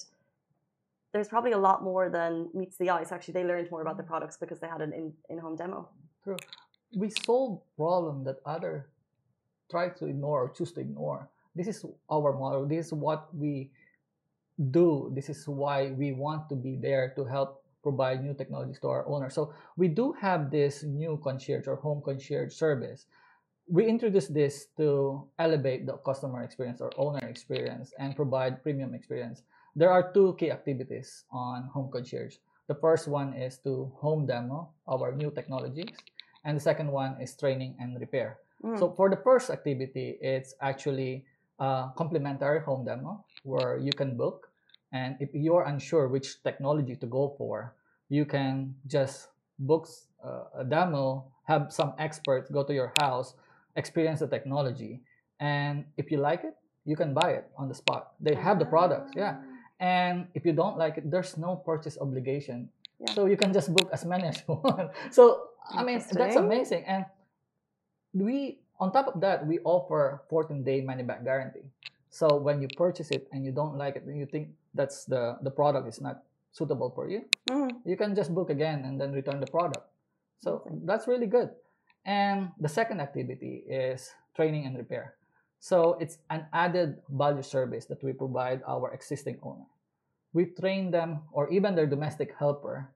there's 1.13 1.27
probably 1.27 1.51
a 1.51 1.59
lot 1.59 1.83
more 1.83 2.09
than 2.09 2.49
meets 2.55 2.77
the 2.77 2.91
eye. 2.91 3.03
So 3.03 3.17
actually, 3.17 3.35
they 3.35 3.45
learned 3.45 3.69
more 3.73 3.83
about 3.83 3.97
the 3.97 4.05
products 4.05 4.37
because 4.37 4.61
they 4.61 4.69
had 4.69 4.81
an 4.81 4.93
in 4.93 5.13
in 5.29 5.39
home 5.39 5.57
demo. 5.57 5.89
True. 6.23 6.37
We 6.95 7.11
solve 7.11 7.61
problem 7.77 8.23
that 8.25 8.37
other 8.47 8.91
try 9.71 9.89
to 9.89 10.07
ignore 10.07 10.45
or 10.45 10.49
choose 10.51 10.73
to 10.73 10.81
ignore. 10.81 11.29
This 11.55 11.69
is 11.69 11.85
our 12.11 12.33
model. 12.33 12.67
This 12.67 12.87
is 12.87 12.93
what 12.93 13.35
we 13.35 13.71
do. 14.71 15.11
This 15.15 15.29
is 15.29 15.47
why 15.49 15.91
we 15.91 16.13
want 16.13 16.49
to 16.51 16.57
be 16.57 16.77
there 16.77 17.13
to 17.17 17.25
help 17.25 17.63
provide 17.83 18.23
new 18.23 18.35
technologies 18.35 18.79
to 18.81 18.89
our 18.89 19.09
owners. 19.09 19.35
So 19.35 19.55
we 19.77 19.89
do 19.89 20.13
have 20.21 20.51
this 20.51 20.83
new 20.83 21.19
concierge 21.23 21.67
or 21.67 21.77
home 21.77 22.03
concierge 22.05 22.53
service. 22.53 23.07
We 23.69 23.87
introduced 23.87 24.35
this 24.35 24.67
to 24.77 25.25
elevate 25.39 25.87
the 25.87 25.97
customer 26.05 26.43
experience 26.43 26.81
or 26.81 26.91
owner 26.99 27.27
experience 27.27 27.95
and 27.99 28.15
provide 28.15 28.63
premium 28.63 28.95
experience. 28.95 29.43
There 29.77 29.91
are 29.91 30.13
two 30.13 30.35
key 30.39 30.51
activities 30.51 31.25
on 31.31 31.71
home 31.73 31.89
concierge. 31.93 32.37
The 32.67 32.75
first 32.75 33.09
one 33.09 33.33
is 33.35 33.59
to 33.65 33.91
home 33.97 34.27
demo 34.27 34.71
our 34.87 35.13
new 35.13 35.31
technologies, 35.31 35.95
and 36.45 36.57
the 36.57 36.61
second 36.61 36.91
one 36.91 37.17
is 37.21 37.35
training 37.37 37.77
and 37.81 37.99
repair. 37.99 38.39
Mm. 38.65 38.79
So 38.79 38.93
for 38.97 39.09
the 39.09 39.17
first 39.17 39.51
activity, 39.51 40.19
it's 40.21 40.55
actually 40.61 41.25
a 41.59 41.89
complimentary 41.97 42.61
home 42.61 42.85
demo 42.85 43.25
where 43.43 43.79
you 43.79 43.93
can 43.93 44.17
book 44.17 44.51
And 44.93 45.17
if 45.21 45.31
you're 45.33 45.63
unsure 45.63 46.09
which 46.09 46.43
technology 46.43 46.97
to 46.97 47.07
go 47.07 47.35
for, 47.39 47.75
you 48.09 48.25
can 48.25 48.75
just 48.87 49.29
book 49.59 49.87
uh, 50.25 50.63
a 50.63 50.65
demo, 50.65 51.31
have 51.45 51.73
some 51.73 51.95
experts 51.99 52.51
go 52.51 52.65
to 52.65 52.75
your 52.75 52.93
house, 53.01 53.35
experience 53.77 54.21
the 54.21 54.27
technology, 54.27 55.01
and 55.39 55.85
if 55.97 56.11
you 56.11 56.19
like 56.19 56.43
it, 56.45 56.55
you 56.85 56.97
can 56.97 57.15
buy 57.15 57.31
it 57.39 57.47
on 57.57 57.69
the 57.69 57.75
spot. 57.75 58.13
They 58.21 58.35
have 58.35 58.59
the 58.59 58.65
products, 58.65 59.13
yeah. 59.15 59.39
And 59.79 60.27
if 60.35 60.45
you 60.45 60.53
don't 60.53 60.77
like 60.77 60.99
it, 60.99 61.11
there's 61.11 61.39
no 61.39 61.57
purchase 61.57 61.97
obligation. 62.01 62.69
Yeah. 62.99 63.15
So 63.15 63.27
you 63.27 63.37
can 63.37 63.53
just 63.53 63.73
book 63.73 63.89
as 63.93 64.05
many 64.05 64.25
as 64.25 64.43
you 64.47 64.55
want. 64.65 64.91
So 65.11 65.49
I 65.71 65.85
mean 65.85 66.03
that's 66.13 66.37
amazing. 66.37 66.85
And 66.85 67.07
we 68.13 68.59
on 68.81 68.93
top 68.93 69.09
of 69.15 69.21
that, 69.21 69.47
we 69.47 69.59
offer 69.65 70.23
14 70.31 70.65
day 70.65 70.81
money 70.81 71.03
back 71.03 71.23
guarantee. 71.25 71.69
So 72.09 72.37
when 72.37 72.61
you 72.63 72.69
purchase 72.77 73.11
it 73.11 73.29
and 73.33 73.45
you 73.45 73.53
don't 73.53 73.77
like 73.77 73.97
it 73.97 74.05
and 74.05 74.19
you 74.19 74.27
think 74.27 74.49
that's 74.75 75.05
the 75.05 75.37
the 75.43 75.51
product 75.51 75.87
is 75.87 76.01
not 76.01 76.23
suitable 76.53 76.91
for 76.91 77.09
you, 77.09 77.25
Mm. 77.51 77.71
you 77.85 77.97
can 77.97 78.15
just 78.15 78.35
book 78.35 78.51
again 78.51 78.85
and 78.85 79.01
then 79.01 79.13
return 79.13 79.39
the 79.39 79.47
product. 79.47 79.87
So 80.41 80.65
that's 80.85 81.07
really 81.07 81.27
good. 81.29 81.51
And 82.05 82.51
the 82.59 82.69
second 82.69 83.01
activity 83.01 83.63
is 83.69 84.11
training 84.35 84.67
and 84.67 84.77
repair. 84.77 85.15
So 85.61 86.01
it's 86.01 86.19
an 86.31 86.47
added 86.53 87.03
value 87.13 87.43
service 87.45 87.85
that 87.93 88.03
we 88.03 88.13
provide 88.17 88.63
our 88.67 88.91
existing 88.97 89.39
owner. 89.45 89.69
We 90.33 90.47
train 90.47 90.91
them 90.91 91.29
or 91.31 91.51
even 91.53 91.75
their 91.77 91.87
domestic 91.87 92.35
helper 92.39 92.89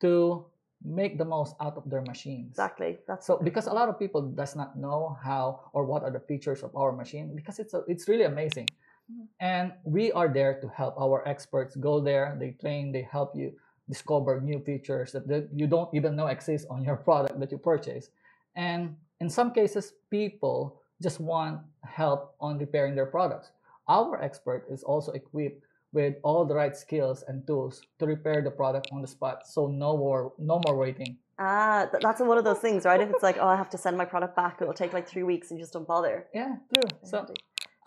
to 0.00 0.44
make 0.84 1.18
the 1.18 1.24
most 1.24 1.54
out 1.60 1.76
of 1.76 1.88
their 1.90 2.02
machines. 2.02 2.50
Exactly. 2.50 2.98
That's 3.06 3.26
So 3.26 3.38
because 3.38 3.66
a 3.66 3.72
lot 3.72 3.88
of 3.88 3.98
people 3.98 4.22
does 4.22 4.54
not 4.54 4.78
know 4.78 5.16
how 5.22 5.70
or 5.72 5.84
what 5.84 6.02
are 6.02 6.10
the 6.10 6.20
features 6.20 6.62
of 6.62 6.74
our 6.76 6.92
machine 6.92 7.34
because 7.34 7.58
it's 7.58 7.74
a, 7.74 7.82
it's 7.88 8.08
really 8.08 8.24
amazing. 8.24 8.68
Mhm. 9.10 9.26
And 9.40 9.72
we 9.84 10.12
are 10.12 10.28
there 10.28 10.60
to 10.60 10.68
help 10.68 10.94
our 11.00 11.26
experts 11.26 11.76
go 11.76 12.00
there, 12.00 12.36
they 12.38 12.52
train, 12.52 12.92
they 12.92 13.02
help 13.02 13.34
you 13.34 13.52
discover 13.88 14.40
new 14.40 14.60
features 14.60 15.12
that 15.12 15.26
that 15.28 15.48
you 15.54 15.66
don't 15.66 15.92
even 15.94 16.14
know 16.14 16.26
exist 16.28 16.66
on 16.70 16.84
your 16.84 16.96
product 17.08 17.40
that 17.40 17.50
you 17.50 17.58
purchase. 17.58 18.10
And 18.54 18.96
in 19.20 19.28
some 19.30 19.50
cases 19.52 19.94
people 20.10 20.82
just 21.02 21.20
want 21.20 21.60
help 21.84 22.34
on 22.40 22.58
repairing 22.58 22.94
their 22.94 23.06
products. 23.06 23.50
Our 23.88 24.20
expert 24.22 24.66
is 24.70 24.82
also 24.84 25.12
equipped 25.12 25.64
with 25.92 26.14
all 26.22 26.44
the 26.44 26.54
right 26.54 26.76
skills 26.76 27.24
and 27.28 27.46
tools 27.46 27.80
to 27.98 28.06
repair 28.06 28.42
the 28.42 28.50
product 28.50 28.88
on 28.92 29.00
the 29.00 29.08
spot 29.08 29.46
so 29.46 29.66
no 29.66 29.96
more 29.96 30.32
no 30.38 30.60
more 30.66 30.76
waiting 30.76 31.16
Ah, 31.40 31.88
that's 32.02 32.20
one 32.20 32.36
of 32.36 32.42
those 32.42 32.58
things, 32.58 32.84
right? 32.84 33.00
If 33.00 33.10
it's 33.10 33.22
like, 33.22 33.38
oh, 33.38 33.46
I 33.46 33.54
have 33.54 33.70
to 33.70 33.78
send 33.78 33.96
my 33.96 34.04
product 34.04 34.34
back, 34.34 34.58
it'll 34.60 34.74
take 34.74 34.92
like 34.92 35.06
three 35.06 35.22
weeks, 35.22 35.52
and 35.52 35.60
just 35.60 35.72
don't 35.72 35.86
bother. 35.86 36.26
Yeah, 36.34 36.56
true. 36.74 36.88
So, 37.04 37.26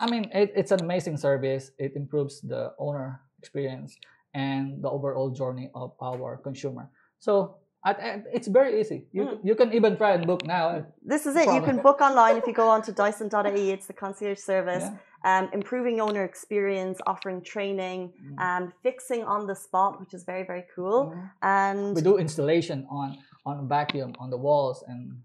I 0.00 0.08
mean, 0.10 0.24
it, 0.32 0.54
it's 0.56 0.72
an 0.72 0.80
amazing 0.80 1.18
service. 1.18 1.70
It 1.78 1.92
improves 1.94 2.40
the 2.40 2.72
owner 2.78 3.20
experience 3.38 3.94
and 4.32 4.82
the 4.82 4.88
overall 4.88 5.28
journey 5.28 5.70
of 5.74 5.92
our 6.00 6.38
consumer. 6.38 6.88
So, 7.18 7.56
at, 7.84 8.00
at- 8.00 8.24
it's 8.32 8.48
very 8.48 8.80
easy. 8.80 9.04
You, 9.12 9.22
Mm. 9.24 9.38
you 9.44 9.54
can 9.54 9.74
even 9.74 9.98
try 9.98 10.12
and 10.14 10.26
book 10.26 10.46
now. 10.46 10.86
This 11.04 11.26
is 11.26 11.36
it. 11.36 11.44
You 11.44 11.60
can 11.60 11.76
book 11.82 12.00
online 12.00 12.38
if 12.38 12.46
you 12.46 12.54
go 12.54 12.68
on 12.70 12.80
to 12.88 12.92
Dyson.ie. 12.92 13.70
It's 13.70 13.86
the 13.86 13.92
concierge 13.92 14.38
service, 14.38 14.84
Yeah. 14.84 14.96
Um, 15.24 15.48
improving 15.52 16.00
owner 16.00 16.24
experience, 16.24 16.98
offering 17.06 17.40
training, 17.42 18.12
Mm. 18.12 18.38
um, 18.46 18.72
fixing 18.82 19.22
on 19.24 19.46
the 19.46 19.54
spot, 19.54 20.00
which 20.00 20.14
is 20.14 20.24
very 20.24 20.44
very 20.44 20.64
cool. 20.74 21.14
And 21.42 21.94
We 21.94 22.02
do 22.02 22.18
installation 22.18 22.86
on 22.90 23.18
on 23.44 23.68
vacuum 23.68 24.12
on 24.18 24.30
the 24.30 24.38
walls 24.38 24.84
and 24.86 25.22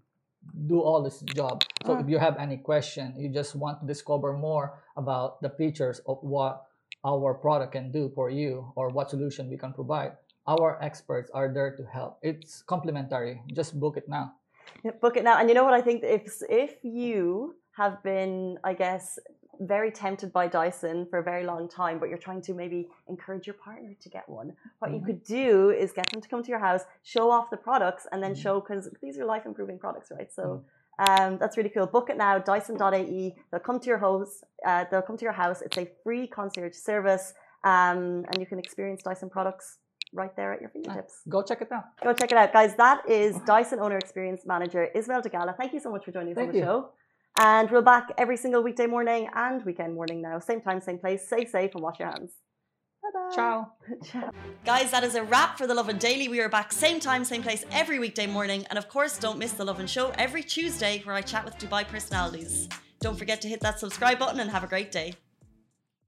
do 0.66 0.80
all 0.80 1.02
this 1.02 1.20
job. 1.36 1.62
So 1.86 1.94
Mm. 1.94 2.00
if 2.02 2.06
you 2.08 2.18
have 2.18 2.36
any 2.38 2.56
question, 2.70 3.14
you 3.18 3.28
just 3.40 3.54
want 3.54 3.80
to 3.80 3.86
discover 3.86 4.32
more 4.32 4.66
about 4.96 5.40
the 5.42 5.50
features 5.50 6.00
of 6.06 6.18
what 6.22 6.64
our 7.04 7.34
product 7.34 7.72
can 7.72 7.92
do 7.92 8.08
for 8.16 8.28
you 8.30 8.72
or 8.76 8.88
what 8.88 9.10
solution 9.10 9.48
we 9.50 9.56
can 9.56 9.72
provide. 9.72 10.12
Our 10.46 10.78
experts 10.82 11.30
are 11.34 11.48
there 11.52 11.76
to 11.76 11.84
help. 11.84 12.18
It's 12.22 12.62
complimentary. 12.62 13.42
Just 13.54 13.78
book 13.78 13.96
it 13.96 14.08
now. 14.08 14.32
Yeah, 14.84 14.92
book 15.00 15.16
it 15.16 15.22
now. 15.24 15.36
And 15.38 15.48
you 15.48 15.54
know 15.54 15.64
what 15.64 15.74
I 15.74 15.82
think? 15.82 16.02
If 16.02 16.42
if 16.48 16.72
you 16.82 17.54
have 17.76 18.02
been, 18.02 18.58
I 18.64 18.72
guess, 18.74 19.18
very 19.60 19.90
tempted 19.90 20.32
by 20.32 20.46
Dyson 20.48 21.06
for 21.10 21.18
a 21.18 21.22
very 21.22 21.44
long 21.44 21.68
time, 21.68 21.98
but 21.98 22.08
you're 22.08 22.18
trying 22.18 22.42
to 22.42 22.54
maybe 22.54 22.88
encourage 23.08 23.46
your 23.46 23.54
partner 23.54 23.94
to 24.00 24.08
get 24.08 24.28
one, 24.28 24.52
what 24.78 24.92
you 24.92 25.00
Mhm. 25.00 25.06
could 25.06 25.24
do 25.24 25.70
is 25.70 25.92
get 25.92 26.10
them 26.10 26.20
to 26.20 26.28
come 26.28 26.42
to 26.42 26.48
your 26.48 26.58
house, 26.58 26.84
show 27.02 27.30
off 27.30 27.50
the 27.50 27.56
products, 27.56 28.06
and 28.12 28.22
then 28.22 28.32
Mhm. 28.32 28.42
show 28.42 28.60
because 28.60 28.88
these 29.02 29.18
are 29.18 29.24
life 29.24 29.46
improving 29.46 29.78
products, 29.78 30.10
right? 30.10 30.32
So. 30.32 30.42
Mhm. 30.42 30.64
Um, 31.00 31.38
that's 31.38 31.56
really 31.56 31.70
cool. 31.70 31.86
Book 31.86 32.10
it 32.10 32.16
now, 32.16 32.40
Dyson.ie. 32.40 33.36
They'll 33.52 33.60
come 33.60 33.78
to 33.78 33.86
your 33.86 33.98
house. 33.98 34.42
Uh, 34.66 34.84
they'll 34.90 35.00
come 35.00 35.16
to 35.16 35.22
your 35.22 35.30
house. 35.32 35.62
It's 35.62 35.78
a 35.78 35.86
free 36.02 36.26
concierge 36.26 36.74
service, 36.74 37.34
um, 37.62 38.24
and 38.26 38.38
you 38.40 38.46
can 38.46 38.58
experience 38.58 39.04
Dyson 39.04 39.30
products 39.30 39.78
right 40.12 40.34
there 40.34 40.52
at 40.52 40.60
your 40.60 40.70
fingertips. 40.70 41.22
Go 41.28 41.42
check 41.42 41.62
it 41.62 41.70
out. 41.70 41.84
Go 42.02 42.12
check 42.14 42.32
it 42.32 42.38
out, 42.38 42.52
guys. 42.52 42.74
That 42.74 43.08
is 43.08 43.38
Dyson 43.46 43.78
Owner 43.78 43.96
Experience 43.96 44.44
Manager 44.44 44.86
Isabel 44.86 45.22
DeGala. 45.22 45.56
Thank 45.56 45.72
you 45.72 45.78
so 45.78 45.90
much 45.92 46.04
for 46.04 46.10
joining 46.10 46.32
us 46.32 46.36
Thank 46.36 46.48
on 46.48 46.52
the 46.54 46.58
you. 46.58 46.64
show. 46.64 46.88
And 47.40 47.70
we're 47.70 47.82
back 47.82 48.10
every 48.18 48.36
single 48.36 48.64
weekday 48.64 48.86
morning 48.86 49.28
and 49.32 49.64
weekend 49.64 49.94
morning 49.94 50.20
now. 50.20 50.40
Same 50.40 50.60
time, 50.60 50.80
same 50.80 50.98
place. 50.98 51.24
Stay 51.24 51.46
safe 51.46 51.72
and 51.72 51.84
wash 51.84 52.00
your 52.00 52.08
hands. 52.08 52.32
Bye-bye. 53.00 53.36
Ciao. 53.36 53.72
Ciao. 54.04 54.30
Guys, 54.64 54.90
that 54.90 55.04
is 55.04 55.14
a 55.14 55.22
wrap 55.22 55.56
for 55.56 55.68
the 55.68 55.74
Lovin 55.74 55.98
Daily. 55.98 56.26
We 56.26 56.40
are 56.40 56.48
back 56.48 56.72
same 56.72 56.98
time, 56.98 57.24
same 57.24 57.44
place 57.44 57.64
every 57.70 58.00
weekday 58.00 58.26
morning. 58.26 58.66
And 58.70 58.78
of 58.78 58.88
course, 58.88 59.18
don't 59.18 59.38
miss 59.38 59.52
the 59.52 59.64
Lovin 59.64 59.86
Show 59.86 60.10
every 60.18 60.42
Tuesday 60.42 61.00
where 61.04 61.14
I 61.14 61.22
chat 61.22 61.44
with 61.44 61.56
Dubai 61.58 61.86
personalities. 61.86 62.68
Don't 63.00 63.16
forget 63.16 63.40
to 63.42 63.48
hit 63.48 63.60
that 63.60 63.78
subscribe 63.78 64.18
button 64.18 64.40
and 64.40 64.50
have 64.50 64.64
a 64.64 64.66
great 64.66 64.90
day. 64.90 65.14